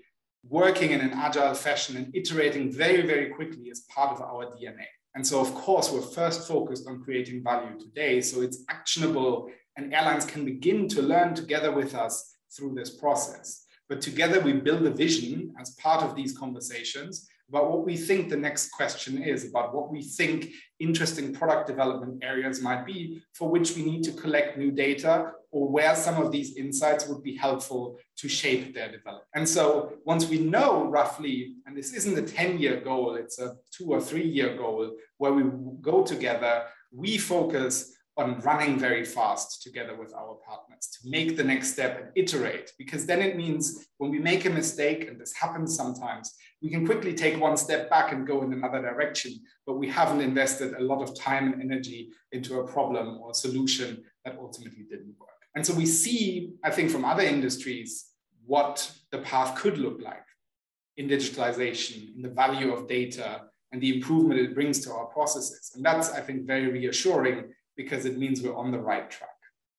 working 0.50 0.92
in 0.92 1.01
an 1.01 1.13
agile 1.13 1.54
fashion 1.54 1.96
and 1.98 2.16
iterating 2.16 2.72
very, 2.72 3.04
very 3.06 3.30
quickly 3.30 3.66
is 3.74 3.82
part 3.96 4.12
of 4.16 4.22
our 4.22 4.46
DNA. 4.56 4.88
And 5.16 5.25
so, 5.25 5.39
of 5.39 5.54
course, 5.54 5.92
we're 5.92 6.01
first 6.01 6.48
focused 6.48 6.88
on 6.88 7.04
creating 7.04 7.44
value 7.44 7.77
today. 7.80 8.22
So 8.22 8.42
it's 8.42 8.63
actionable, 8.70 9.50
and 9.75 9.94
airlines 9.94 10.25
can 10.25 10.44
begin 10.46 10.88
to 10.89 11.01
learn 11.01 11.36
together 11.36 11.72
with 11.72 11.94
us 11.96 12.36
through 12.56 12.74
this 12.75 12.92
process. 13.04 13.67
But 13.89 14.01
together 14.01 14.39
we 14.39 14.53
build 14.53 14.86
a 14.86 14.91
vision 14.91 15.53
as 15.60 15.72
part 15.75 16.03
of 16.03 16.15
these 16.15 16.38
conversations 16.38 17.29
about 17.50 17.70
what 17.70 17.86
we 17.86 17.96
think 17.96 18.29
the 18.29 18.36
next 18.36 18.72
question 18.72 19.24
is, 19.24 19.50
about 19.50 19.74
what 19.74 19.89
we 19.89 20.01
think 20.01 20.50
interesting 20.79 21.34
product 21.34 21.65
development 21.65 22.22
areas 22.22 22.62
might 22.62 22.86
be 22.86 23.22
for 23.34 23.50
which 23.50 23.75
we 23.75 23.84
need 23.84 24.03
to 24.03 24.12
collect 24.12 24.58
new 24.58 24.70
data 24.70 25.32
or 25.51 25.70
where 25.70 25.96
some 25.96 26.22
of 26.22 26.32
these 26.32 26.58
insights 26.58 27.08
would 27.08 27.24
be 27.24 27.36
helpful 27.36 27.98
to 28.17 28.27
shape 28.27 28.74
their 28.74 28.91
development. 28.91 29.24
And 29.34 29.48
so 29.48 29.94
once 30.03 30.27
we 30.27 30.39
know 30.39 30.86
roughly, 30.88 31.53
and 31.65 31.75
this 31.75 31.94
isn't 31.94 32.17
a 32.17 32.22
10 32.22 32.60
year 32.60 32.82
goal, 32.82 33.15
it's 33.15 33.39
a 33.39 33.56
two 33.72 33.86
or 33.86 34.01
three 34.01 34.27
year 34.27 34.58
goal 34.58 34.91
where 35.17 35.32
we 35.32 35.44
go 35.82 36.03
together, 36.03 36.65
we 36.91 37.17
focus 37.17 37.97
on 38.18 38.40
running 38.40 38.80
very 38.80 39.06
fast 39.06 39.62
together 39.62 39.96
with 39.96 40.14
our 40.14 40.38
partners 40.46 40.88
to 40.92 41.10
make 41.10 41.38
the 41.38 41.44
next 41.44 41.72
step 41.74 42.00
and 42.00 42.10
iterate. 42.16 42.72
Because 42.78 43.06
then 43.06 43.22
it 43.22 43.38
means 43.38 43.88
when 44.00 44.10
we 44.10 44.18
make 44.18 44.46
a 44.46 44.50
mistake, 44.50 45.08
and 45.08 45.22
this 45.22 45.34
happens 45.34 45.76
sometimes, 45.76 46.34
we 46.62 46.70
can 46.70 46.86
quickly 46.86 47.14
take 47.14 47.40
one 47.40 47.56
step 47.56 47.90
back 47.90 48.12
and 48.12 48.26
go 48.26 48.42
in 48.42 48.54
another 48.54 48.82
direction, 48.82 49.34
but 49.68 49.76
we 49.76 49.88
haven't 49.88 50.22
invested 50.22 50.74
a 50.74 50.84
lot 50.84 51.04
of 51.04 51.18
time 51.18 51.54
and 51.54 51.62
energy 51.62 52.10
into 52.32 52.60
a 52.60 52.68
problem 52.68 53.20
or 53.22 53.34
solution 53.34 54.04
that 54.26 54.38
ultimately 54.40 54.84
didn't 54.90 55.14
work. 55.20 55.30
And 55.56 55.66
so 55.66 55.74
we 55.74 55.86
see, 55.86 56.54
I 56.64 56.72
think, 56.72 56.90
from 56.90 57.06
other 57.06 57.24
industries, 57.24 58.06
what 58.46 58.92
the 59.12 59.20
path 59.20 59.56
could 59.56 59.78
look 59.78 60.02
like 60.02 60.26
in 60.98 61.08
digitalization, 61.08 62.16
in 62.16 62.24
the 62.24 62.30
value 62.30 62.74
of 62.74 62.88
data, 62.88 63.42
and 63.72 63.82
the 63.82 63.96
improvement 63.96 64.40
it 64.40 64.56
brings 64.56 64.80
to 64.80 64.92
our 64.92 65.06
processes. 65.06 65.74
And 65.76 65.86
that's, 65.86 66.12
I 66.12 66.22
think, 66.22 66.48
very 66.48 66.72
reassuring 66.72 67.54
because 67.77 68.05
it 68.05 68.17
means 68.17 68.41
we're 68.41 68.55
on 68.55 68.72
the 68.72 68.79
right 68.79 69.10
track. 69.10 69.29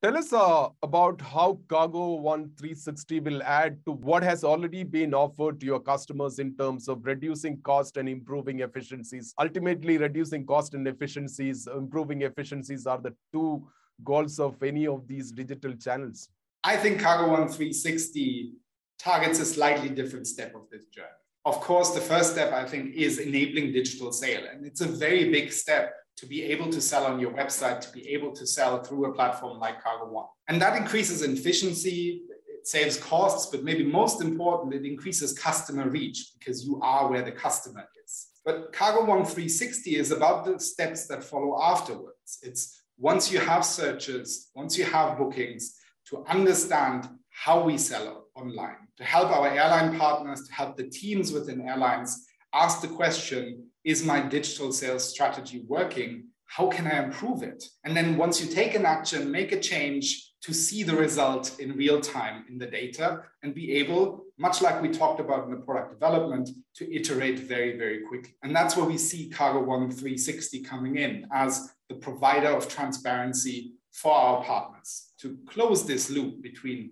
Tell 0.00 0.16
us 0.16 0.32
uh, 0.32 0.68
about 0.84 1.20
how 1.20 1.58
Cargo 1.68 2.14
One 2.14 2.52
360 2.56 3.18
will 3.18 3.42
add 3.42 3.84
to 3.84 3.92
what 3.92 4.22
has 4.22 4.44
already 4.44 4.84
been 4.84 5.12
offered 5.12 5.58
to 5.58 5.66
your 5.66 5.80
customers 5.80 6.38
in 6.38 6.56
terms 6.56 6.88
of 6.88 7.04
reducing 7.04 7.60
cost 7.62 7.96
and 7.96 8.08
improving 8.08 8.60
efficiencies. 8.60 9.34
Ultimately, 9.40 9.98
reducing 9.98 10.46
cost 10.46 10.74
and 10.74 10.86
efficiencies, 10.86 11.66
improving 11.66 12.22
efficiencies 12.22 12.86
are 12.86 12.98
the 12.98 13.12
two 13.32 13.66
goals 14.04 14.38
of 14.38 14.62
any 14.62 14.86
of 14.86 15.08
these 15.08 15.32
digital 15.32 15.74
channels. 15.74 16.28
I 16.62 16.76
think 16.76 17.00
Cargo 17.00 17.32
One 17.32 17.48
360 17.48 18.52
targets 19.00 19.40
a 19.40 19.44
slightly 19.44 19.88
different 19.88 20.28
step 20.28 20.54
of 20.54 20.70
this 20.70 20.86
journey. 20.86 21.08
Of 21.44 21.60
course, 21.60 21.90
the 21.90 22.00
first 22.00 22.32
step, 22.32 22.52
I 22.52 22.66
think, 22.66 22.94
is 22.94 23.18
enabling 23.18 23.72
digital 23.72 24.12
sale. 24.12 24.42
And 24.52 24.64
it's 24.64 24.80
a 24.80 24.86
very 24.86 25.30
big 25.32 25.50
step 25.50 25.92
to 26.18 26.26
be 26.26 26.42
able 26.42 26.68
to 26.68 26.80
sell 26.80 27.06
on 27.06 27.20
your 27.20 27.30
website, 27.30 27.80
to 27.80 27.92
be 27.92 28.08
able 28.08 28.32
to 28.32 28.44
sell 28.44 28.82
through 28.82 29.06
a 29.06 29.14
platform 29.14 29.58
like 29.60 29.80
Cargo 29.80 30.12
One. 30.12 30.26
And 30.48 30.60
that 30.60 30.76
increases 30.76 31.22
efficiency, 31.22 32.22
it 32.48 32.66
saves 32.66 32.96
costs, 32.96 33.50
but 33.52 33.62
maybe 33.62 33.84
most 33.84 34.20
important, 34.20 34.75
it 34.75 34.84
increases 34.84 35.32
customer 35.32 35.88
reach 35.88 36.32
because 36.37 36.64
you 36.64 36.80
are 36.82 37.08
where 37.08 37.22
the 37.22 37.30
customer 37.30 37.84
is. 38.04 38.28
But 38.44 38.72
Cargo 38.72 39.04
One 39.04 39.25
360 39.25 39.94
is 39.96 40.10
about 40.10 40.44
the 40.44 40.58
steps 40.58 41.06
that 41.06 41.22
follow 41.22 41.62
afterwards. 41.62 42.40
It's 42.42 42.82
once 42.98 43.30
you 43.30 43.38
have 43.38 43.64
searches, 43.64 44.50
once 44.56 44.76
you 44.76 44.87
have 44.87 45.18
bookings, 45.18 45.76
to 46.06 46.25
understand 46.26 47.08
how 47.30 47.62
we 47.62 47.78
sell 47.78 48.25
online, 48.34 48.88
to 48.96 49.04
help 49.04 49.30
our 49.30 49.46
airline 49.46 49.96
partners, 49.96 50.48
to 50.48 50.52
help 50.52 50.76
the 50.76 50.88
teams 50.88 51.30
within 51.30 51.60
airlines 51.60 52.26
ask 52.52 52.80
the 52.80 52.88
question 52.88 53.67
is 53.88 54.04
my 54.04 54.21
digital 54.21 54.71
sales 54.71 55.09
strategy 55.09 55.64
working? 55.66 56.25
How 56.45 56.68
can 56.68 56.87
I 56.87 57.02
improve 57.02 57.42
it? 57.42 57.64
And 57.85 57.97
then 57.97 58.18
once 58.18 58.38
you 58.38 58.47
take 58.47 58.75
an 58.75 58.85
action, 58.85 59.30
make 59.30 59.52
a 59.52 59.59
change 59.59 60.35
to 60.42 60.52
see 60.52 60.83
the 60.83 60.95
result 60.95 61.59
in 61.59 61.75
real 61.75 61.99
time 61.99 62.45
in 62.50 62.59
the 62.59 62.66
data 62.66 63.23
and 63.42 63.54
be 63.54 63.73
able, 63.73 64.26
much 64.37 64.61
like 64.61 64.83
we 64.83 64.90
talked 64.90 65.21
about 65.21 65.47
in 65.47 65.50
the 65.52 65.57
product 65.57 65.90
development, 65.90 66.50
to 66.75 66.95
iterate 66.95 67.38
very, 67.38 67.78
very 67.78 68.00
quickly. 68.07 68.35
And 68.42 68.54
that's 68.54 68.76
where 68.76 68.85
we 68.85 68.99
see 68.99 69.30
Cargo 69.30 69.62
One 69.64 69.90
360 69.90 70.62
coming 70.64 70.99
in 70.99 71.26
as 71.33 71.71
the 71.88 71.95
provider 71.95 72.49
of 72.49 72.68
transparency 72.68 73.73
for 73.90 74.12
our 74.12 74.45
partners 74.45 75.12
to 75.23 75.38
close 75.49 75.87
this 75.87 76.11
loop 76.11 76.42
between 76.42 76.90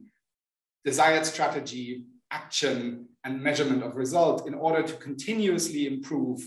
desired 0.83 1.26
strategy, 1.26 2.07
action, 2.31 3.07
and 3.23 3.43
measurement 3.43 3.83
of 3.83 3.97
result 3.97 4.47
in 4.47 4.55
order 4.55 4.83
to 4.83 4.95
continuously 4.95 5.87
improve 5.87 6.41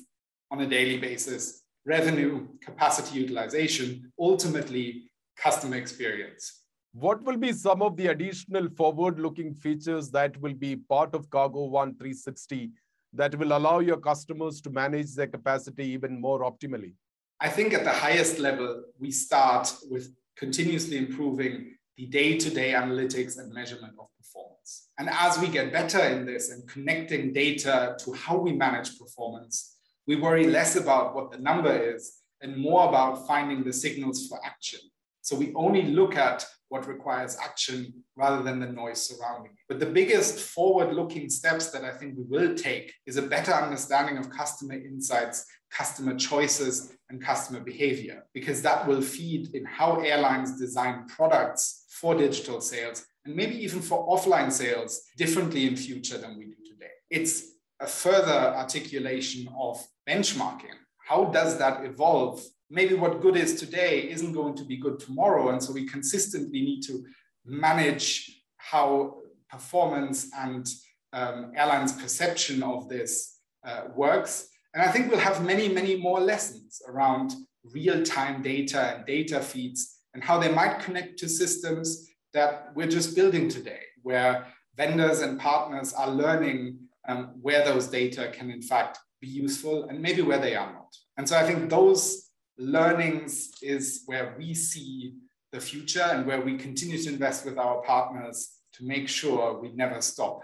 on 0.51 0.61
a 0.61 0.67
daily 0.67 0.97
basis, 0.97 1.61
revenue, 1.85 2.47
capacity 2.61 3.19
utilization, 3.19 4.11
ultimately 4.19 5.09
customer 5.37 5.77
experience. 5.77 6.63
What 6.93 7.21
will 7.23 7.37
be 7.37 7.53
some 7.53 7.81
of 7.81 7.95
the 7.95 8.07
additional 8.07 8.67
forward-looking 8.69 9.53
features 9.53 10.09
that 10.11 10.39
will 10.41 10.55
be 10.55 10.75
part 10.75 11.13
of 11.13 11.29
Cargo 11.29 11.65
One 11.65 11.95
360 11.95 12.71
that 13.13 13.35
will 13.37 13.55
allow 13.55 13.79
your 13.79 13.97
customers 13.97 14.59
to 14.61 14.69
manage 14.69 15.13
their 15.13 15.27
capacity 15.27 15.85
even 15.85 16.19
more 16.19 16.41
optimally? 16.41 16.93
I 17.39 17.49
think 17.49 17.73
at 17.73 17.83
the 17.83 17.91
highest 17.91 18.39
level, 18.39 18.83
we 18.99 19.11
start 19.11 19.73
with 19.89 20.13
continuously 20.35 20.97
improving 20.97 21.75
the 21.95 22.07
day-to-day 22.07 22.71
analytics 22.71 23.37
and 23.37 23.53
measurement 23.53 23.93
of 23.99 24.07
performance. 24.17 24.89
And 24.97 25.09
as 25.09 25.37
we 25.39 25.47
get 25.47 25.71
better 25.71 25.99
in 25.99 26.25
this 26.25 26.49
and 26.49 26.67
connecting 26.67 27.33
data 27.33 27.97
to 27.99 28.13
how 28.13 28.37
we 28.37 28.53
manage 28.53 28.97
performance, 28.97 29.78
we 30.09 30.15
worry 30.15 30.47
less 30.47 30.75
about 30.75 31.13
what 31.13 31.31
the 31.31 31.37
number 31.37 31.71
is 31.71 32.23
and 32.41 32.57
more 32.57 32.89
about 32.89 33.27
finding 33.27 33.63
the 33.63 33.71
signals 33.71 34.27
for 34.27 34.43
action. 34.43 34.79
So 35.21 35.35
we 35.35 35.53
only 35.53 35.83
look 35.83 36.15
at 36.15 36.43
what 36.69 36.87
requires 36.87 37.37
action 37.39 37.93
rather 38.15 38.41
than 38.41 38.59
the 38.59 38.65
noise 38.65 39.03
surrounding 39.03 39.51
it. 39.51 39.59
But 39.67 39.79
the 39.79 39.85
biggest 39.85 40.39
forward 40.39 40.95
looking 40.95 41.29
steps 41.29 41.69
that 41.69 41.83
I 41.83 41.91
think 41.91 42.17
we 42.17 42.23
will 42.23 42.55
take 42.55 42.91
is 43.05 43.17
a 43.17 43.21
better 43.21 43.51
understanding 43.51 44.17
of 44.17 44.31
customer 44.31 44.73
insights, 44.73 45.45
customer 45.69 46.15
choices, 46.15 46.91
and 47.11 47.23
customer 47.23 47.59
behavior, 47.59 48.23
because 48.33 48.63
that 48.63 48.87
will 48.87 49.03
feed 49.03 49.53
in 49.53 49.63
how 49.63 49.99
airlines 49.99 50.57
design 50.57 51.05
products 51.05 51.85
for 51.91 52.15
digital 52.15 52.61
sales 52.61 53.05
and 53.25 53.35
maybe 53.35 53.63
even 53.63 53.79
for 53.79 54.07
offline 54.07 54.51
sales 54.51 55.03
differently 55.17 55.67
in 55.67 55.75
future 55.75 56.17
than 56.17 56.35
we 56.35 56.45
do 56.45 56.55
today. 56.65 56.93
It's 57.11 57.58
a 57.79 57.87
further 57.87 58.31
articulation 58.31 59.49
of 59.57 59.85
benchmarking. 60.07 60.75
How 60.97 61.25
does 61.25 61.57
that 61.57 61.83
evolve? 61.85 62.43
Maybe 62.69 62.93
what 62.93 63.21
good 63.21 63.35
is 63.35 63.59
today 63.59 64.09
isn't 64.09 64.33
going 64.33 64.55
to 64.55 64.63
be 64.63 64.77
good 64.77 64.99
tomorrow. 64.99 65.49
And 65.49 65.61
so 65.61 65.73
we 65.73 65.85
consistently 65.85 66.61
need 66.61 66.81
to 66.83 67.03
manage 67.45 68.43
how 68.57 69.17
performance 69.49 70.29
and 70.37 70.67
um, 71.13 71.51
airlines' 71.55 71.93
perception 71.93 72.61
of 72.61 72.87
this 72.89 73.39
uh, 73.65 73.85
works. 73.95 74.47
And 74.73 74.83
I 74.83 74.91
think 74.91 75.09
we'll 75.09 75.19
have 75.19 75.43
many, 75.43 75.67
many 75.69 75.95
more 75.95 76.19
lessons 76.19 76.81
around 76.87 77.33
real 77.73 78.03
time 78.03 78.41
data 78.41 78.95
and 78.95 79.05
data 79.05 79.39
feeds 79.39 79.97
and 80.13 80.23
how 80.23 80.37
they 80.37 80.51
might 80.51 80.79
connect 80.79 81.17
to 81.19 81.29
systems 81.29 82.09
that 82.33 82.69
we're 82.75 82.87
just 82.87 83.15
building 83.15 83.49
today, 83.49 83.81
where 84.03 84.45
vendors 84.75 85.21
and 85.21 85.39
partners 85.39 85.93
are 85.93 86.09
learning 86.09 86.77
um, 87.09 87.31
where 87.41 87.65
those 87.65 87.87
data 87.87 88.31
can 88.31 88.51
in 88.51 88.61
fact 88.61 88.99
be 89.19 89.27
useful 89.27 89.85
and 89.89 89.99
maybe 89.99 90.21
where 90.21 90.39
they 90.39 90.55
are 90.55 90.71
not. 90.71 90.95
And 91.17 91.27
so 91.27 91.35
I 91.35 91.43
think 91.43 91.69
those 91.69 92.29
learnings 92.57 93.51
is 93.61 94.03
where 94.05 94.35
we 94.37 94.53
see 94.53 95.15
the 95.51 95.59
future 95.59 96.03
and 96.03 96.25
where 96.25 96.39
we 96.39 96.55
continue 96.57 97.01
to 97.01 97.09
invest 97.09 97.45
with 97.45 97.57
our 97.57 97.81
partners 97.81 98.49
to 98.73 98.85
make 98.85 99.09
sure 99.09 99.59
we 99.59 99.71
never 99.73 100.01
stop 100.01 100.43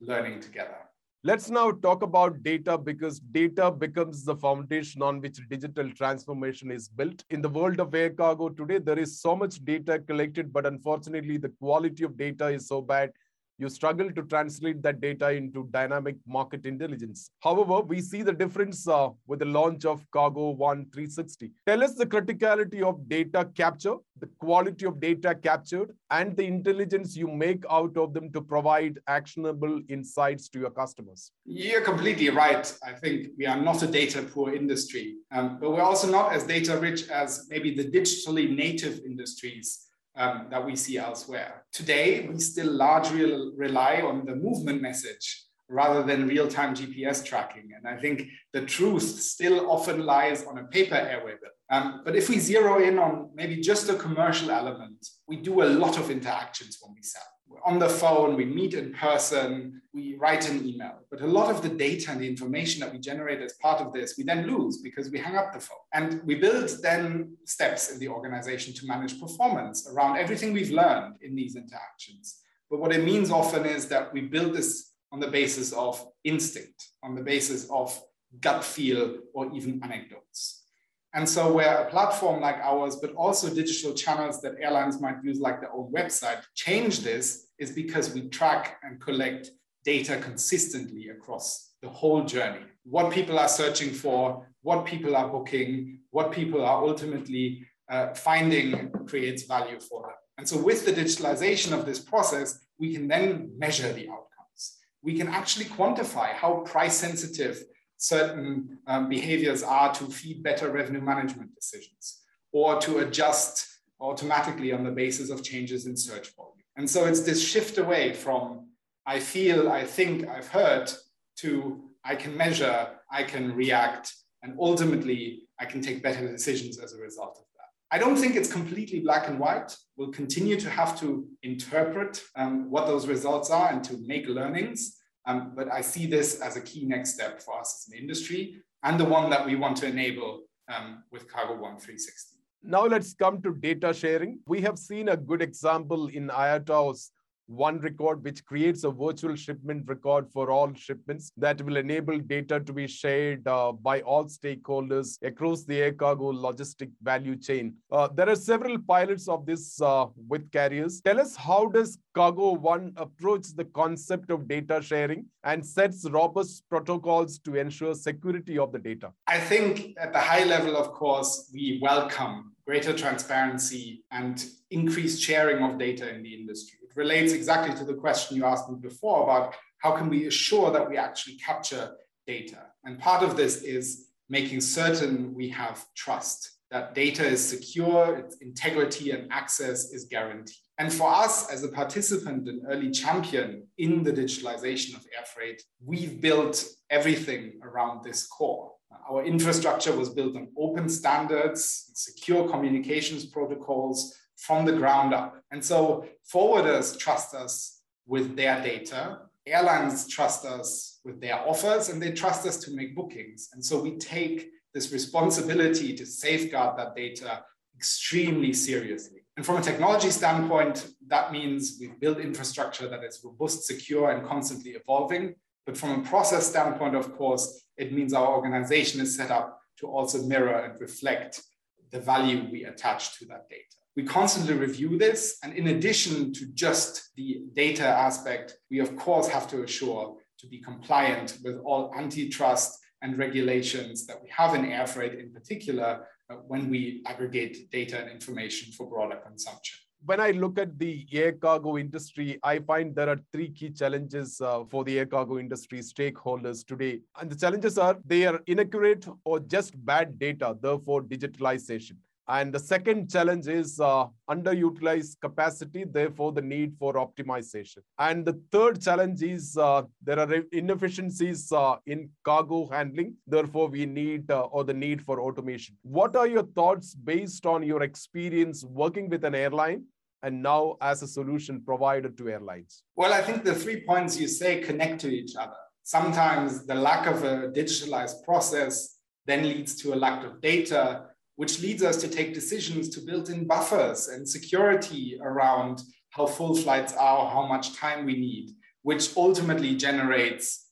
learning 0.00 0.40
together. 0.40 0.78
Let's 1.24 1.50
now 1.50 1.72
talk 1.72 2.02
about 2.02 2.42
data 2.42 2.78
because 2.78 3.18
data 3.18 3.70
becomes 3.70 4.24
the 4.24 4.36
foundation 4.36 5.02
on 5.02 5.20
which 5.20 5.38
digital 5.50 5.90
transformation 5.90 6.70
is 6.70 6.88
built. 6.88 7.24
In 7.30 7.42
the 7.42 7.48
world 7.48 7.80
of 7.80 7.94
air 7.94 8.10
cargo 8.10 8.48
today, 8.48 8.78
there 8.78 8.98
is 8.98 9.20
so 9.20 9.34
much 9.36 9.62
data 9.64 9.98
collected, 9.98 10.52
but 10.52 10.64
unfortunately, 10.64 11.36
the 11.36 11.52
quality 11.60 12.04
of 12.04 12.16
data 12.16 12.46
is 12.46 12.68
so 12.68 12.80
bad 12.80 13.10
you 13.58 13.68
struggle 13.68 14.10
to 14.12 14.22
translate 14.22 14.82
that 14.82 15.00
data 15.00 15.30
into 15.30 15.68
dynamic 15.70 16.16
market 16.26 16.64
intelligence. 16.64 17.30
However, 17.42 17.80
we 17.80 18.00
see 18.00 18.22
the 18.22 18.32
difference 18.32 18.86
uh, 18.86 19.08
with 19.26 19.40
the 19.40 19.46
launch 19.46 19.84
of 19.84 20.04
Cargo 20.12 20.50
One 20.50 20.86
360. 20.92 21.50
Tell 21.66 21.82
us 21.82 21.94
the 21.94 22.06
criticality 22.06 22.82
of 22.82 23.08
data 23.08 23.48
capture, 23.56 23.96
the 24.20 24.28
quality 24.38 24.86
of 24.86 25.00
data 25.00 25.34
captured, 25.34 25.92
and 26.10 26.36
the 26.36 26.44
intelligence 26.44 27.16
you 27.16 27.26
make 27.26 27.64
out 27.68 27.96
of 27.96 28.14
them 28.14 28.32
to 28.32 28.40
provide 28.40 28.98
actionable 29.08 29.80
insights 29.88 30.48
to 30.50 30.60
your 30.60 30.70
customers. 30.70 31.32
You're 31.44 31.82
completely 31.82 32.30
right. 32.30 32.72
I 32.86 32.92
think 32.92 33.28
we 33.36 33.46
are 33.46 33.60
not 33.60 33.82
a 33.82 33.88
data 33.88 34.22
poor 34.22 34.54
industry, 34.54 35.16
um, 35.32 35.58
but 35.60 35.70
we're 35.72 35.82
also 35.82 36.08
not 36.08 36.32
as 36.32 36.44
data 36.44 36.78
rich 36.78 37.08
as 37.08 37.46
maybe 37.50 37.74
the 37.74 37.84
digitally 37.84 38.54
native 38.54 39.00
industries 39.04 39.87
um, 40.18 40.48
that 40.50 40.64
we 40.64 40.76
see 40.76 40.98
elsewhere. 40.98 41.64
Today, 41.72 42.26
we 42.28 42.38
still 42.40 42.70
largely 42.70 43.50
rely 43.56 44.02
on 44.02 44.26
the 44.26 44.34
movement 44.34 44.82
message 44.82 45.44
rather 45.68 46.02
than 46.02 46.26
real-time 46.26 46.74
GPS 46.74 47.24
tracking. 47.24 47.68
And 47.76 47.86
I 47.86 48.00
think 48.00 48.26
the 48.52 48.62
truth 48.62 49.02
still 49.02 49.70
often 49.70 50.04
lies 50.04 50.44
on 50.44 50.58
a 50.58 50.64
paper 50.64 50.94
airway 50.94 51.34
bill. 51.40 51.50
Um, 51.70 52.00
but 52.04 52.16
if 52.16 52.28
we 52.28 52.38
zero 52.38 52.82
in 52.82 52.98
on 52.98 53.30
maybe 53.34 53.60
just 53.60 53.90
a 53.90 53.94
commercial 53.94 54.50
element, 54.50 55.06
we 55.26 55.36
do 55.36 55.62
a 55.62 55.66
lot 55.66 55.98
of 55.98 56.10
interactions 56.10 56.78
when 56.80 56.94
we 56.94 57.02
sell 57.02 57.22
We're 57.46 57.62
on 57.64 57.78
the 57.78 57.88
phone, 57.88 58.34
we 58.34 58.46
meet 58.46 58.74
in 58.74 58.94
person, 58.94 59.77
we 59.94 60.16
write 60.16 60.48
an 60.48 60.66
email. 60.66 60.98
But 61.10 61.22
a 61.22 61.26
lot 61.26 61.50
of 61.50 61.62
the 61.62 61.68
data 61.68 62.10
and 62.10 62.20
the 62.20 62.28
information 62.28 62.80
that 62.80 62.92
we 62.92 62.98
generate 62.98 63.40
as 63.40 63.54
part 63.54 63.80
of 63.80 63.92
this, 63.92 64.16
we 64.18 64.24
then 64.24 64.46
lose 64.46 64.78
because 64.78 65.10
we 65.10 65.18
hang 65.18 65.36
up 65.36 65.52
the 65.52 65.60
phone. 65.60 65.78
And 65.94 66.22
we 66.24 66.34
build 66.34 66.70
then 66.82 67.36
steps 67.44 67.90
in 67.90 67.98
the 67.98 68.08
organization 68.08 68.74
to 68.74 68.86
manage 68.86 69.20
performance 69.20 69.88
around 69.88 70.18
everything 70.18 70.52
we've 70.52 70.70
learned 70.70 71.16
in 71.22 71.34
these 71.34 71.56
interactions. 71.56 72.40
But 72.70 72.80
what 72.80 72.92
it 72.92 73.04
means 73.04 73.30
often 73.30 73.64
is 73.64 73.88
that 73.88 74.12
we 74.12 74.22
build 74.22 74.54
this 74.54 74.92
on 75.10 75.20
the 75.20 75.28
basis 75.28 75.72
of 75.72 76.06
instinct, 76.24 76.88
on 77.02 77.14
the 77.14 77.22
basis 77.22 77.68
of 77.70 77.98
gut 78.40 78.62
feel, 78.62 79.16
or 79.32 79.50
even 79.54 79.80
anecdotes. 79.82 80.66
And 81.14 81.26
so 81.26 81.50
where 81.50 81.78
a 81.78 81.90
platform 81.90 82.40
like 82.42 82.56
ours, 82.56 82.96
but 82.96 83.14
also 83.14 83.52
digital 83.52 83.94
channels 83.94 84.42
that 84.42 84.56
airlines 84.60 85.00
might 85.00 85.16
use 85.24 85.40
like 85.40 85.60
their 85.60 85.72
own 85.72 85.90
website, 85.90 86.42
change 86.54 87.00
this 87.00 87.46
is 87.58 87.72
because 87.72 88.12
we 88.12 88.28
track 88.28 88.78
and 88.82 89.00
collect 89.00 89.50
data 89.92 90.18
consistently 90.18 91.08
across 91.08 91.46
the 91.80 91.88
whole 91.88 92.22
journey. 92.34 92.64
What 92.84 93.10
people 93.10 93.38
are 93.38 93.48
searching 93.48 93.90
for, 93.90 94.46
what 94.60 94.84
people 94.84 95.16
are 95.16 95.28
booking, 95.36 96.00
what 96.10 96.30
people 96.30 96.62
are 96.62 96.82
ultimately 96.90 97.66
uh, 97.90 98.12
finding 98.12 98.90
creates 99.06 99.44
value 99.44 99.80
for 99.80 100.02
them. 100.02 100.18
And 100.36 100.46
so 100.46 100.56
with 100.68 100.84
the 100.84 100.92
digitalization 100.92 101.72
of 101.72 101.86
this 101.86 102.00
process, 102.12 102.48
we 102.78 102.92
can 102.94 103.08
then 103.08 103.50
measure 103.64 103.90
the 103.90 104.06
outcomes. 104.10 104.62
We 105.02 105.16
can 105.16 105.28
actually 105.28 105.68
quantify 105.78 106.28
how 106.42 106.50
price 106.72 106.96
sensitive 107.06 107.54
certain 107.96 108.78
um, 108.86 109.08
behaviors 109.08 109.62
are 109.62 109.90
to 109.94 110.04
feed 110.18 110.42
better 110.42 110.70
revenue 110.70 111.00
management 111.00 111.54
decisions 111.54 112.06
or 112.52 112.78
to 112.86 112.98
adjust 112.98 113.66
automatically 114.00 114.70
on 114.70 114.84
the 114.84 114.96
basis 115.02 115.30
of 115.30 115.42
changes 115.42 115.86
in 115.86 115.96
search 115.96 116.28
volume. 116.36 116.66
And 116.76 116.88
so 116.94 117.06
it's 117.06 117.22
this 117.22 117.40
shift 117.42 117.78
away 117.78 118.12
from 118.12 118.67
I 119.08 119.20
feel, 119.20 119.70
I 119.70 119.84
think, 119.84 120.28
I've 120.28 120.48
heard 120.48 120.92
to 121.36 121.82
I 122.04 122.14
can 122.14 122.36
measure, 122.36 122.88
I 123.10 123.22
can 123.22 123.54
react, 123.54 124.14
and 124.42 124.54
ultimately 124.60 125.44
I 125.58 125.64
can 125.64 125.80
take 125.80 126.02
better 126.02 126.30
decisions 126.30 126.78
as 126.78 126.92
a 126.92 126.98
result 126.98 127.38
of 127.38 127.46
that. 127.56 127.70
I 127.90 127.98
don't 127.98 128.18
think 128.18 128.36
it's 128.36 128.52
completely 128.52 129.00
black 129.00 129.26
and 129.28 129.38
white. 129.38 129.74
We'll 129.96 130.12
continue 130.12 130.60
to 130.60 130.68
have 130.68 131.00
to 131.00 131.26
interpret 131.42 132.22
um, 132.36 132.70
what 132.70 132.86
those 132.86 133.06
results 133.06 133.48
are 133.50 133.70
and 133.70 133.82
to 133.84 133.96
make 134.06 134.28
learnings. 134.28 134.98
Um, 135.24 135.52
but 135.56 135.72
I 135.72 135.80
see 135.80 136.04
this 136.04 136.42
as 136.42 136.56
a 136.56 136.60
key 136.60 136.84
next 136.84 137.14
step 137.14 137.40
for 137.40 137.58
us 137.58 137.86
as 137.86 137.90
an 137.90 137.98
industry 137.98 138.62
and 138.82 139.00
the 139.00 139.06
one 139.06 139.30
that 139.30 139.46
we 139.46 139.56
want 139.56 139.78
to 139.78 139.86
enable 139.86 140.42
um, 140.68 141.04
with 141.10 141.32
Cargo 141.32 141.54
One 141.54 141.78
360. 141.78 142.36
Now 142.62 142.84
let's 142.84 143.14
come 143.14 143.40
to 143.40 143.54
data 143.54 143.94
sharing. 143.94 144.40
We 144.46 144.60
have 144.60 144.78
seen 144.78 145.08
a 145.08 145.16
good 145.16 145.40
example 145.40 146.08
in 146.08 146.28
IATA's 146.28 147.10
one 147.48 147.80
record, 147.80 148.22
which 148.22 148.44
creates 148.44 148.84
a 148.84 148.90
virtual 148.90 149.34
shipment 149.34 149.84
record 149.86 150.30
for 150.32 150.50
all 150.50 150.72
shipments 150.74 151.32
that 151.36 151.60
will 151.62 151.78
enable 151.78 152.18
data 152.18 152.60
to 152.60 152.72
be 152.72 152.86
shared 152.86 153.46
uh, 153.48 153.72
by 153.72 154.00
all 154.02 154.26
stakeholders 154.26 155.18
across 155.22 155.64
the 155.64 155.80
air 155.80 155.92
cargo 155.92 156.32
logistic 156.32 156.90
value 157.02 157.36
chain. 157.36 157.74
Uh, 157.90 158.08
there 158.14 158.28
are 158.28 158.36
several 158.36 158.78
pilots 158.78 159.28
of 159.28 159.46
this 159.46 159.80
uh, 159.80 160.06
with 160.28 160.50
carriers. 160.52 161.00
Tell 161.00 161.20
us 161.20 161.34
how 161.34 161.66
does 161.66 161.98
Cargo 162.14 162.52
One 162.52 162.92
approach 162.96 163.54
the 163.54 163.64
concept 163.64 164.30
of 164.30 164.48
data 164.48 164.82
sharing 164.82 165.26
and 165.44 165.64
sets 165.64 166.08
robust 166.10 166.64
protocols 166.68 167.38
to 167.40 167.54
ensure 167.54 167.94
security 167.94 168.58
of 168.58 168.72
the 168.72 168.78
data? 168.78 169.12
I 169.26 169.38
think 169.38 169.94
at 169.98 170.12
the 170.12 170.18
high 170.18 170.44
level, 170.44 170.76
of 170.76 170.92
course, 170.92 171.50
we 171.52 171.78
welcome 171.80 172.52
greater 172.66 172.92
transparency 172.92 174.04
and 174.10 174.44
increased 174.70 175.22
sharing 175.22 175.62
of 175.62 175.78
data 175.78 176.12
in 176.12 176.22
the 176.22 176.34
industry 176.34 176.77
relates 176.96 177.32
exactly 177.32 177.74
to 177.76 177.84
the 177.84 177.94
question 177.94 178.36
you 178.36 178.44
asked 178.44 178.68
me 178.68 178.76
before 178.80 179.22
about 179.22 179.54
how 179.78 179.92
can 179.92 180.08
we 180.08 180.26
assure 180.26 180.70
that 180.70 180.88
we 180.88 180.96
actually 180.96 181.36
capture 181.36 181.92
data. 182.26 182.58
And 182.84 182.98
part 182.98 183.22
of 183.22 183.36
this 183.36 183.62
is 183.62 184.08
making 184.28 184.60
certain 184.60 185.34
we 185.34 185.48
have 185.50 185.84
trust, 185.96 186.58
that 186.70 186.94
data 186.94 187.24
is 187.24 187.46
secure, 187.46 188.16
its 188.16 188.36
integrity 188.36 189.12
and 189.12 189.32
access 189.32 189.92
is 189.92 190.04
guaranteed. 190.04 190.56
And 190.78 190.92
for 190.92 191.10
us 191.10 191.50
as 191.50 191.64
a 191.64 191.68
participant 191.68 192.48
and 192.48 192.62
early 192.68 192.90
champion 192.90 193.66
in 193.78 194.02
the 194.02 194.12
digitalization 194.12 194.94
of 194.94 195.06
air 195.16 195.24
freight, 195.24 195.62
we've 195.84 196.20
built 196.20 196.64
everything 196.90 197.58
around 197.62 198.04
this 198.04 198.26
core. 198.26 198.72
Our 199.10 199.24
infrastructure 199.24 199.96
was 199.96 200.10
built 200.10 200.36
on 200.36 200.48
open 200.58 200.88
standards, 200.88 201.90
secure 201.94 202.48
communications 202.48 203.24
protocols, 203.26 204.14
from 204.38 204.64
the 204.64 204.72
ground 204.72 205.12
up. 205.12 205.42
And 205.50 205.64
so 205.64 206.06
forwarders 206.32 206.98
trust 206.98 207.34
us 207.34 207.82
with 208.06 208.36
their 208.36 208.62
data, 208.62 209.18
airlines 209.46 210.08
trust 210.08 210.44
us 210.44 211.00
with 211.04 211.20
their 211.20 211.46
offers, 211.46 211.88
and 211.88 212.00
they 212.00 212.12
trust 212.12 212.46
us 212.46 212.56
to 212.58 212.74
make 212.74 212.94
bookings. 212.94 213.50
And 213.52 213.64
so 213.64 213.82
we 213.82 213.98
take 213.98 214.50
this 214.74 214.92
responsibility 214.92 215.94
to 215.96 216.06
safeguard 216.06 216.78
that 216.78 216.94
data 216.94 217.44
extremely 217.76 218.52
seriously. 218.52 219.24
And 219.36 219.46
from 219.46 219.56
a 219.56 219.62
technology 219.62 220.10
standpoint, 220.10 220.88
that 221.06 221.32
means 221.32 221.78
we've 221.80 221.98
built 222.00 222.18
infrastructure 222.18 222.88
that 222.88 223.04
is 223.04 223.20
robust, 223.24 223.66
secure, 223.66 224.10
and 224.10 224.26
constantly 224.26 224.72
evolving. 224.72 225.34
But 225.64 225.76
from 225.76 226.00
a 226.00 226.02
process 226.02 226.48
standpoint, 226.48 226.96
of 226.96 227.16
course, 227.16 227.66
it 227.76 227.92
means 227.92 228.12
our 228.12 228.34
organization 228.34 229.00
is 229.00 229.14
set 229.14 229.30
up 229.30 229.60
to 229.78 229.86
also 229.86 230.22
mirror 230.22 230.58
and 230.64 230.80
reflect 230.80 231.42
the 231.90 232.00
value 232.00 232.48
we 232.50 232.64
attach 232.64 233.18
to 233.18 233.26
that 233.26 233.48
data. 233.48 233.76
We 233.98 234.04
constantly 234.04 234.54
review 234.54 234.96
this. 234.96 235.38
And 235.42 235.52
in 235.54 235.66
addition 235.74 236.32
to 236.34 236.46
just 236.54 237.10
the 237.16 237.40
data 237.54 237.84
aspect, 237.84 238.56
we 238.70 238.78
of 238.78 238.94
course 238.94 239.26
have 239.26 239.48
to 239.48 239.64
assure 239.64 240.14
to 240.38 240.46
be 240.46 240.60
compliant 240.60 241.38
with 241.42 241.56
all 241.64 241.92
antitrust 241.98 242.78
and 243.02 243.18
regulations 243.18 244.06
that 244.06 244.22
we 244.22 244.28
have 244.28 244.54
in 244.54 244.66
air 244.66 244.86
freight 244.86 245.14
in 245.18 245.32
particular 245.32 246.06
uh, 246.30 246.34
when 246.46 246.70
we 246.70 247.02
aggregate 247.06 247.72
data 247.72 247.98
and 247.98 248.08
information 248.08 248.72
for 248.72 248.88
broader 248.88 249.16
consumption. 249.16 249.80
When 250.04 250.20
I 250.20 250.30
look 250.30 250.60
at 250.60 250.78
the 250.78 251.04
air 251.12 251.32
cargo 251.32 251.76
industry, 251.76 252.38
I 252.44 252.60
find 252.60 252.94
there 252.94 253.08
are 253.08 253.18
three 253.32 253.50
key 253.50 253.70
challenges 253.70 254.40
uh, 254.40 254.62
for 254.70 254.84
the 254.84 254.96
air 254.96 255.06
cargo 255.06 255.40
industry 255.40 255.80
stakeholders 255.80 256.64
today. 256.64 257.00
And 257.20 257.28
the 257.28 257.34
challenges 257.36 257.78
are 257.78 257.96
they 258.06 258.26
are 258.26 258.40
inaccurate 258.46 259.08
or 259.24 259.40
just 259.40 259.74
bad 259.84 260.20
data, 260.20 260.56
therefore 260.60 261.02
digitalization. 261.02 261.96
And 262.28 262.52
the 262.52 262.58
second 262.58 263.10
challenge 263.10 263.46
is 263.46 263.80
uh, 263.80 264.06
underutilized 264.28 265.18
capacity, 265.22 265.84
therefore 265.84 266.32
the 266.32 266.42
need 266.42 266.76
for 266.78 266.94
optimization. 266.94 267.78
And 267.98 268.26
the 268.26 268.38
third 268.52 268.82
challenge 268.82 269.22
is 269.22 269.56
uh, 269.56 269.82
there 270.02 270.18
are 270.18 270.42
inefficiencies 270.52 271.50
uh, 271.50 271.76
in 271.86 272.10
cargo 272.24 272.68
handling, 272.68 273.14
therefore 273.26 273.68
we 273.68 273.86
need 273.86 274.30
uh, 274.30 274.42
or 274.42 274.64
the 274.64 274.74
need 274.74 275.00
for 275.00 275.22
automation. 275.22 275.76
What 275.82 276.16
are 276.16 276.26
your 276.26 276.42
thoughts 276.42 276.94
based 276.94 277.46
on 277.46 277.62
your 277.62 277.82
experience 277.82 278.62
working 278.62 279.08
with 279.08 279.24
an 279.24 279.34
airline 279.34 279.84
and 280.22 280.42
now 280.42 280.76
as 280.82 281.02
a 281.02 281.08
solution 281.08 281.62
provider 281.64 282.10
to 282.10 282.28
airlines? 282.28 282.82
Well, 282.94 283.14
I 283.14 283.22
think 283.22 283.42
the 283.42 283.54
three 283.54 283.86
points 283.86 284.20
you 284.20 284.28
say 284.28 284.60
connect 284.60 285.00
to 285.00 285.08
each 285.08 285.34
other. 285.34 285.56
Sometimes 285.82 286.66
the 286.66 286.74
lack 286.74 287.06
of 287.06 287.24
a 287.24 287.48
digitalized 287.48 288.22
process 288.22 288.96
then 289.24 289.48
leads 289.48 289.76
to 289.76 289.94
a 289.94 289.96
lack 289.96 290.24
of 290.24 290.42
data 290.42 291.07
which 291.38 291.60
leads 291.60 291.84
us 291.84 291.96
to 291.98 292.08
take 292.08 292.34
decisions 292.34 292.88
to 292.88 293.00
build 293.00 293.30
in 293.30 293.46
buffers 293.46 294.08
and 294.08 294.28
security 294.28 295.16
around 295.22 295.80
how 296.10 296.26
full 296.26 296.52
flights 296.52 296.92
are, 296.94 297.30
how 297.30 297.46
much 297.46 297.76
time 297.76 298.04
we 298.04 298.14
need, 298.14 298.50
which 298.82 299.16
ultimately 299.16 299.76
generates 299.76 300.66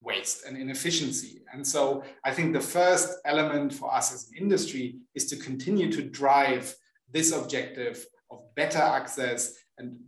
waste 0.00 0.46
and 0.46 0.56
inefficiency. 0.56 1.42
And 1.52 1.66
so 1.66 2.02
I 2.24 2.32
think 2.32 2.54
the 2.54 2.62
first 2.62 3.18
element 3.26 3.74
for 3.74 3.94
us 3.94 4.14
as 4.14 4.30
an 4.30 4.38
industry 4.38 4.96
is 5.14 5.26
to 5.26 5.36
continue 5.36 5.92
to 5.92 6.02
drive 6.02 6.74
this 7.12 7.32
objective 7.32 8.02
of 8.30 8.38
better 8.54 8.78
access 8.78 9.52
and 9.76 9.98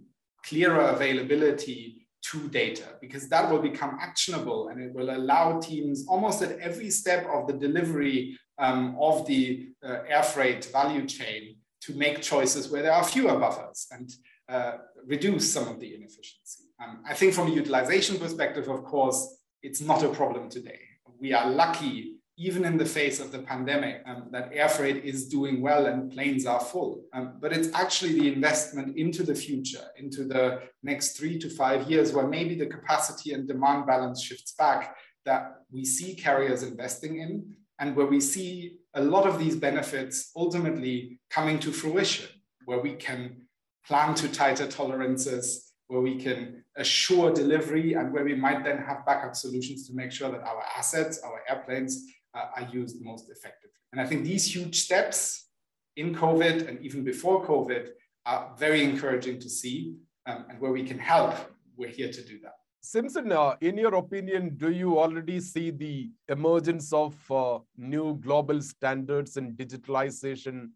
clearer 0.43 0.89
availability 0.89 2.09
to 2.31 2.49
data, 2.49 2.97
because 3.03 3.29
that 3.29 3.51
will 3.51 3.61
become 3.61 3.99
actionable 4.01 4.69
and 4.69 4.81
it 4.81 4.95
will 4.95 5.11
allow 5.15 5.61
teams 5.61 6.07
almost 6.09 6.41
at 6.41 6.59
every 6.61 6.89
step 6.89 7.27
of 7.31 7.47
the 7.47 7.53
delivery 7.53 8.39
um, 8.59 8.97
of 9.01 9.27
the 9.27 9.69
uh, 9.85 9.99
air 10.09 10.23
freight 10.23 10.65
value 10.67 11.07
chain 11.07 11.57
to 11.83 11.95
make 11.95 12.21
choices 12.21 12.71
where 12.71 12.83
there 12.83 12.93
are 12.93 13.05
fewer 13.05 13.39
buffers 13.39 13.87
and 13.93 14.13
uh, 14.49 14.79
reduce 15.07 15.53
some 15.53 15.69
of 15.69 15.79
the 15.81 15.95
inefficiency. 15.95 16.65
Um, 16.83 17.03
I 17.07 17.15
think 17.15 17.35
from 17.35 17.49
a 17.49 17.51
utilization 17.51 18.19
perspective, 18.19 18.69
of 18.69 18.85
course, 18.85 19.37
it's 19.63 19.81
not 19.81 20.03
a 20.03 20.09
problem 20.09 20.49
today. 20.49 20.79
We 21.21 21.33
are 21.33 21.51
lucky, 21.51 22.17
even 22.37 22.65
in 22.65 22.77
the 22.77 22.85
face 22.85 23.21
of 23.21 23.33
the 23.33 23.41
pandemic, 23.41 24.03
um, 24.07 24.29
that 24.31 24.51
air 24.53 24.69
freight 24.69 25.05
is 25.05 25.29
doing 25.29 25.61
well 25.61 25.87
and 25.87 26.11
planes 26.13 26.47
are 26.47 26.61
full. 26.61 27.05
Um, 27.13 27.35
but 27.41 27.53
it's 27.53 27.69
actually 27.75 28.21
the 28.21 28.33
investment 28.33 28.97
into 28.97 29.25
the 29.25 29.35
future, 29.35 29.85
into 29.97 30.25
the 30.25 30.63
next 30.83 31.17
three 31.17 31.39
to 31.41 31.51
five 31.51 31.91
years, 31.91 32.13
where 32.13 32.27
maybe 32.27 32.55
the 32.55 32.67
capacity 32.67 33.33
and 33.33 33.49
demand 33.49 33.87
balance 33.87 34.23
shifts 34.23 34.53
back 34.53 34.97
that 35.25 35.63
we 35.71 35.85
see 35.85 36.15
carriers 36.15 36.63
investing 36.63 37.19
in 37.21 37.57
and 37.79 37.95
where 37.95 38.07
we 38.07 38.21
see 38.21 38.79
a 38.95 39.03
lot 39.03 39.27
of 39.27 39.39
these 39.39 39.57
benefits 39.57 40.31
ultimately 40.37 41.21
coming 41.31 41.59
to 41.61 41.73
fruition, 41.73 42.29
where 42.65 42.81
we 42.81 42.95
can 42.95 43.43
plan 43.87 44.15
to 44.15 44.29
tighter 44.29 44.67
tolerances, 44.67 45.73
where 45.87 46.01
we 46.01 46.17
can 46.17 46.65
assure 46.77 47.33
delivery, 47.33 47.95
and 47.95 48.13
where 48.13 48.25
we 48.25 48.35
might 48.35 48.65
then 48.65 48.79
have 48.79 49.07
backup 49.07 49.35
solutions 49.35 49.87
to 49.89 49.95
make 49.95 50.13
sure 50.13 50.31
that 50.31 50.43
our 50.43 50.63
assets, 50.77 51.21
our 51.21 51.43
airplanes, 51.49 52.05
uh, 52.35 52.47
are 52.57 52.69
used 52.73 53.03
most 53.03 53.31
effectively. 53.31 53.71
And 53.93 54.01
I 54.01 54.07
think 54.07 54.25
these 54.25 54.55
huge 54.55 54.81
steps 54.81 55.49
in 55.97 56.15
COVID 56.15 56.69
and 56.69 56.81
even 56.85 57.05
before 57.05 57.47
COVID 57.47 57.89
are 58.27 58.55
very 58.59 58.85
encouraging 58.85 59.41
to 59.41 59.49
see, 59.49 59.97
um, 60.27 60.45
and 60.51 60.61
where 60.61 60.73
we 60.73 60.85
can 60.85 60.99
help, 60.99 61.35
we're 61.77 61.89
here 61.89 62.13
to 62.13 62.23
do 62.23 62.39
that. 62.43 62.57
Simson, 62.91 63.31
uh, 63.33 63.55
in 63.61 63.77
your 63.77 63.97
opinion, 63.97 64.57
do 64.57 64.71
you 64.71 64.99
already 64.99 65.41
see 65.41 65.71
the 65.71 66.11
emergence 66.29 66.91
of 66.91 67.15
uh, 67.31 67.59
new 67.77 68.15
global 68.23 68.63
standards 68.63 69.37
in 69.37 69.53
digitalization? 69.57 70.71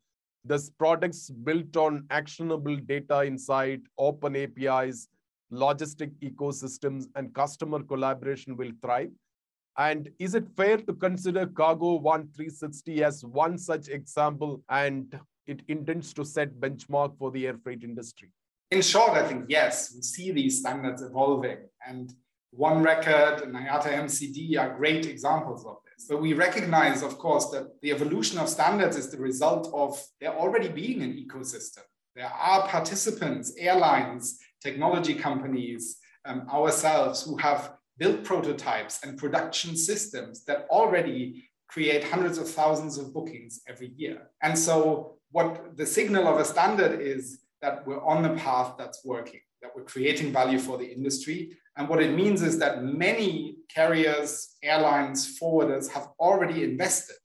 Thus, 0.45 0.69
products 0.69 1.31
built 1.31 1.75
on 1.79 2.05
actionable 2.11 2.77
data 2.77 3.25
insight, 3.27 3.81
open 3.97 4.37
APIs, 4.37 5.09
logistic 5.51 6.13
ecosystems, 6.21 7.07
and 7.15 7.33
customer 7.33 7.83
collaboration 7.83 8.59
will 8.59 8.73
thrive? 8.83 9.11
And 9.79 10.11
is 10.19 10.35
it 10.35 10.47
fair 10.55 10.77
to 10.77 10.93
consider 10.93 11.47
Cargo 11.47 11.95
One 11.95 12.29
360 12.37 13.05
as 13.05 13.25
one 13.25 13.57
such 13.57 13.89
example? 13.89 14.63
And 14.69 15.19
it 15.47 15.63
intends 15.69 16.13
to 16.13 16.27
set 16.27 16.53
benchmark 16.61 17.17
for 17.17 17.31
the 17.31 17.47
air 17.47 17.57
freight 17.57 17.83
industry? 17.83 18.29
In 18.73 18.81
short, 18.81 19.11
I 19.11 19.29
think 19.29 19.45
yes, 19.49 19.93
we 19.95 20.01
see 20.01 20.33
these 20.33 20.61
standards 20.61 21.03
evolving 21.03 21.59
and 21.87 22.11
one 22.53 22.83
Record 22.83 23.43
and 23.43 23.55
IATA 23.55 23.93
MCD 24.07 24.59
are 24.59 24.75
great 24.75 25.05
examples 25.05 25.67
of 25.67 25.77
this. 25.85 26.07
But 26.09 26.23
we 26.23 26.33
recognize, 26.33 27.03
of 27.03 27.19
course, 27.19 27.51
that 27.51 27.67
the 27.83 27.91
evolution 27.91 28.39
of 28.39 28.49
standards 28.49 28.97
is 28.97 29.11
the 29.11 29.19
result 29.19 29.71
of 29.75 30.03
there 30.23 30.35
already 30.35 30.71
being 30.71 31.03
an 31.03 31.13
ecosystem. 31.13 31.83
There 32.17 32.33
are 32.33 32.67
participants, 32.67 33.53
airlines, 33.59 34.39
technology 34.63 35.17
companies, 35.17 35.99
um, 36.25 36.49
ourselves 36.51 37.23
who 37.23 37.37
have 37.37 37.75
built 37.99 38.25
prototypes 38.25 39.05
and 39.05 39.19
production 39.19 39.77
systems 39.77 40.47
that 40.47 40.67
already 40.71 41.45
create 41.69 42.05
hundreds 42.05 42.39
of 42.39 42.49
thousands 42.49 42.97
of 42.97 43.13
bookings 43.13 43.61
every 43.69 43.93
year. 43.97 44.31
And 44.43 44.59
so, 44.59 45.19
what 45.31 45.77
the 45.77 45.85
signal 45.85 46.27
of 46.27 46.39
a 46.39 46.45
standard 46.47 47.03
is 47.03 47.42
that 47.63 47.87
we're 47.87 48.05
on 48.05 48.23
the 48.23 48.35
path 48.41 48.75
that's 48.77 49.05
working, 49.05 49.41
that 49.63 49.71
we're 49.75 49.85
creating 49.85 50.33
value 50.33 50.59
for 50.59 50.77
the 50.77 50.85
industry. 50.85 51.57
And 51.77 51.89
what 51.89 52.03
it 52.03 52.15
means 52.15 52.43
is 52.43 52.59
that 52.59 52.85
many 52.85 53.57
carriers, 53.75 54.57
airlines, 54.63 55.39
forwarders 55.39 55.89
have 55.91 56.09
already 56.21 56.65
invested. 56.65 57.17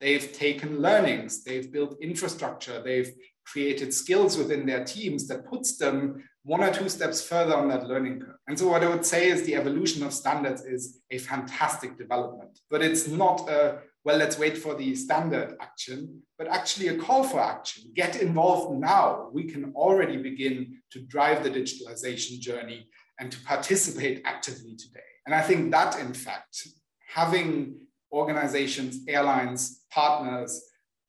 They've 0.00 0.32
taken 0.32 0.80
learnings, 0.80 1.44
they've 1.44 1.70
built 1.70 1.96
infrastructure, 2.02 2.82
they've 2.82 3.12
created 3.46 3.92
skills 3.92 4.36
within 4.36 4.66
their 4.66 4.84
teams 4.84 5.28
that 5.28 5.46
puts 5.46 5.76
them 5.76 6.24
one 6.44 6.62
or 6.62 6.72
two 6.72 6.88
steps 6.88 7.22
further 7.26 7.54
on 7.54 7.68
that 7.68 7.86
learning 7.86 8.20
curve. 8.20 8.36
And 8.48 8.58
so, 8.58 8.68
what 8.68 8.82
I 8.82 8.88
would 8.88 9.06
say 9.06 9.28
is 9.28 9.44
the 9.44 9.54
evolution 9.54 10.02
of 10.02 10.12
standards 10.12 10.62
is 10.62 11.00
a 11.10 11.18
fantastic 11.18 11.96
development, 11.96 12.58
but 12.70 12.82
it's 12.82 13.08
not 13.08 13.48
a 13.48 13.80
well, 14.04 14.18
let's 14.18 14.38
wait 14.38 14.58
for 14.58 14.74
the 14.74 14.94
standard 14.94 15.56
action, 15.60 16.22
but 16.38 16.46
actually 16.48 16.88
a 16.88 16.98
call 16.98 17.24
for 17.24 17.40
action. 17.40 17.90
Get 17.94 18.20
involved 18.20 18.78
now. 18.78 19.30
We 19.32 19.44
can 19.44 19.72
already 19.74 20.18
begin 20.18 20.76
to 20.92 21.00
drive 21.00 21.42
the 21.42 21.50
digitalization 21.50 22.38
journey 22.38 22.88
and 23.18 23.32
to 23.32 23.40
participate 23.44 24.20
actively 24.26 24.76
today. 24.76 25.00
And 25.24 25.34
I 25.34 25.40
think 25.40 25.70
that, 25.70 25.98
in 25.98 26.12
fact, 26.12 26.68
having 27.08 27.80
organizations, 28.12 28.98
airlines, 29.08 29.84
partners 29.90 30.62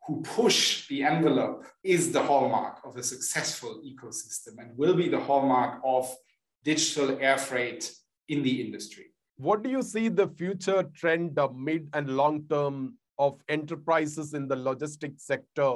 who 0.08 0.21
push 0.21 0.88
the 0.88 1.03
envelope 1.03 1.65
is 1.84 2.13
the 2.13 2.23
hallmark 2.23 2.79
of 2.86 2.95
a 2.95 3.03
successful 3.03 3.81
ecosystem 3.84 4.58
and 4.60 4.77
will 4.77 4.95
be 4.95 5.10
the 5.10 5.19
hallmark 5.19 5.81
of 5.84 6.15
digital 6.63 7.17
air 7.19 7.38
freight 7.38 7.91
in 8.29 8.41
the 8.41 8.62
industry. 8.62 9.08
What 9.38 9.63
do 9.63 9.69
you 9.69 9.82
see 9.82 10.08
the 10.08 10.30
future 10.30 10.84
trend, 10.95 11.38
of 11.38 11.58
mid 11.58 11.89
and 11.93 12.15
long 12.15 12.45
term 12.50 12.98
of 13.19 13.41
enterprises 13.50 14.34
in 14.34 14.48
the 14.48 14.56
logistics 14.56 15.26
sector 15.26 15.76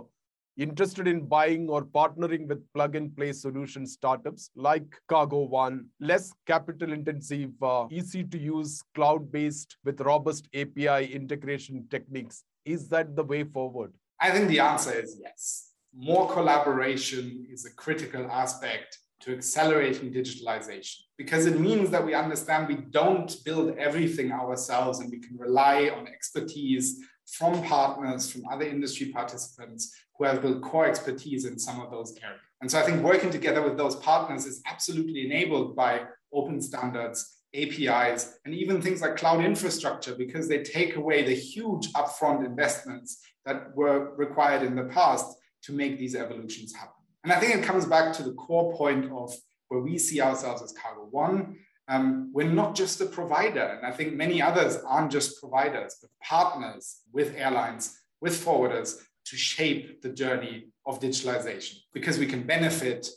interested 0.58 1.08
in 1.08 1.26
buying 1.26 1.70
or 1.70 1.84
partnering 1.84 2.48
with 2.48 2.62
plug 2.74 2.96
and 2.96 3.16
play 3.16 3.32
solution 3.32 3.86
startups 3.86 4.50
like 4.56 4.84
Cargo 5.08 5.44
One, 5.44 5.88
less 6.00 6.34
capital 6.46 6.94
intensive, 6.94 7.52
uh, 7.62 7.88
easy 7.90 8.24
to 8.26 8.38
use, 8.38 8.82
cloud 8.94 9.32
based 9.32 9.78
with 9.84 10.02
robust 10.02 10.48
API 10.54 11.14
integration 11.14 11.86
techniques? 11.90 12.44
Is 12.66 12.90
that 12.90 13.16
the 13.16 13.24
way 13.24 13.44
forward? 13.44 13.94
I 14.22 14.32
think 14.32 14.50
the 14.50 14.60
answer 14.60 14.92
is 14.92 15.20
yes. 15.22 15.72
More 15.94 16.32
collaboration 16.32 17.46
is 17.50 17.66
a 17.66 17.74
critical 17.74 18.30
aspect 18.30 19.00
to 19.22 19.36
accelerating 19.36 20.12
digitalization 20.12 20.98
because 21.18 21.46
it 21.46 21.60
means 21.60 21.90
that 21.90 22.06
we 22.06 22.14
understand 22.14 22.68
we 22.68 22.76
don't 22.92 23.36
build 23.44 23.78
everything 23.78 24.32
ourselves 24.32 25.00
and 25.00 25.12
we 25.12 25.20
can 25.20 25.38
rely 25.38 25.90
on 25.90 26.08
expertise 26.08 27.00
from 27.26 27.62
partners, 27.64 28.32
from 28.32 28.44
other 28.52 28.66
industry 28.66 29.12
participants 29.12 29.94
who 30.18 30.24
have 30.24 30.42
built 30.42 30.62
core 30.62 30.88
expertise 30.88 31.46
in 31.46 31.60
some 31.60 31.80
of 31.82 31.92
those 31.92 32.16
areas. 32.24 32.40
And 32.62 32.70
so 32.70 32.80
I 32.80 32.84
think 32.84 33.04
working 33.04 33.30
together 33.30 33.62
with 33.62 33.78
those 33.78 33.96
partners 33.98 34.46
is 34.46 34.62
absolutely 34.66 35.26
enabled 35.26 35.76
by 35.76 36.02
open 36.34 36.62
standards, 36.62 37.38
APIs, 37.54 38.38
and 38.46 38.54
even 38.54 38.82
things 38.82 39.02
like 39.02 39.16
cloud 39.16 39.44
infrastructure, 39.44 40.16
because 40.16 40.48
they 40.48 40.64
take 40.64 40.96
away 40.96 41.24
the 41.24 41.34
huge 41.34 41.92
upfront 41.94 42.46
investments 42.46 43.22
that 43.46 43.76
were 43.76 44.16
required 44.16 44.64
in 44.64 44.76
the 44.76 44.84
past 44.86 45.38
to 45.64 45.72
make 45.72 45.98
these 45.98 46.16
evolutions 46.16 46.74
happen. 46.74 46.99
And 47.24 47.34
I 47.34 47.40
think 47.40 47.56
it 47.56 47.64
comes 47.64 47.86
back 47.86 48.14
to 48.14 48.24
the 48.24 48.34
core 48.34 48.74
point 48.76 49.12
of 49.12 49.34
where 49.68 49.82
we 49.82 49.98
see 49.98 50.22
ourselves 50.22 50.62
as 50.62 50.72
Cargo 50.74 51.08
One. 51.12 51.58
Um, 51.88 52.32
we're 52.34 52.50
not 52.50 52.76
just 52.76 53.02
a 53.02 53.06
provider. 53.06 53.64
And 53.64 53.86
I 53.86 53.92
think 53.92 54.14
many 54.14 54.42
others 54.42 54.78
aren't 54.86 55.12
just 55.12 55.40
providers, 55.40 55.98
but 56.02 56.12
partners 56.22 57.02
with 57.12 57.36
airlines, 57.36 58.00
with 58.22 58.34
forwarders 58.44 59.02
to 59.26 59.38
shape 59.38 60.02
the 60.02 60.10
journey 60.10 60.68
of 60.86 61.00
digitalization 61.00 61.76
because 61.94 62.18
we 62.18 62.26
can 62.26 62.44
benefit 62.44 63.08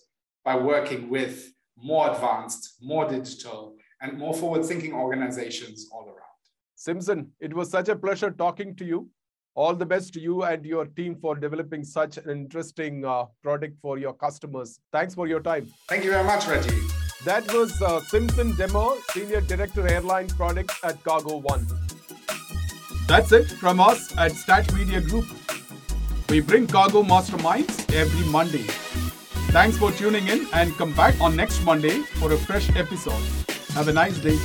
by 0.44 0.56
working 0.56 1.08
with 1.08 1.52
more 1.76 2.10
advanced, 2.10 2.76
more 2.82 3.08
digital, 3.08 3.76
and 4.00 4.18
more 4.18 4.34
forward 4.34 4.64
thinking 4.64 4.92
organizations 4.92 5.88
all 5.92 6.04
around. 6.04 6.18
Simson, 6.74 7.30
it 7.40 7.54
was 7.54 7.70
such 7.70 7.88
a 7.88 7.96
pleasure 7.96 8.30
talking 8.30 8.74
to 8.76 8.84
you 8.84 9.08
all 9.54 9.74
the 9.74 9.86
best 9.86 10.12
to 10.14 10.20
you 10.20 10.42
and 10.44 10.64
your 10.64 10.86
team 10.86 11.14
for 11.14 11.34
developing 11.34 11.84
such 11.84 12.16
an 12.16 12.30
interesting 12.30 13.04
uh, 13.04 13.24
product 13.42 13.78
for 13.80 13.98
your 13.98 14.14
customers. 14.14 14.80
Thanks 14.92 15.14
for 15.14 15.26
your 15.26 15.40
time. 15.40 15.66
Thank 15.88 16.04
you 16.04 16.10
very 16.10 16.24
much, 16.24 16.44
Reji. 16.44 17.24
That 17.24 17.52
was 17.52 17.80
uh, 17.82 18.00
Simson 18.00 18.52
Demmer, 18.54 18.98
Senior 19.10 19.42
Director 19.42 19.86
Airline 19.86 20.28
Products 20.28 20.78
at 20.82 21.02
Cargo 21.04 21.36
One. 21.36 21.66
That's 23.06 23.30
it 23.32 23.50
from 23.50 23.80
us 23.80 24.16
at 24.16 24.32
Stat 24.32 24.72
Media 24.74 25.00
Group. 25.00 25.26
We 26.28 26.40
bring 26.40 26.66
cargo 26.66 27.02
masterminds 27.02 27.92
every 27.94 28.26
Monday. 28.30 28.64
Thanks 29.52 29.76
for 29.76 29.92
tuning 29.92 30.26
in 30.28 30.46
and 30.54 30.74
come 30.76 30.94
back 30.94 31.20
on 31.20 31.36
next 31.36 31.62
Monday 31.62 31.98
for 32.20 32.32
a 32.32 32.38
fresh 32.38 32.74
episode. 32.74 33.22
Have 33.74 33.88
a 33.88 33.92
nice 33.92 34.18
day. 34.18 34.38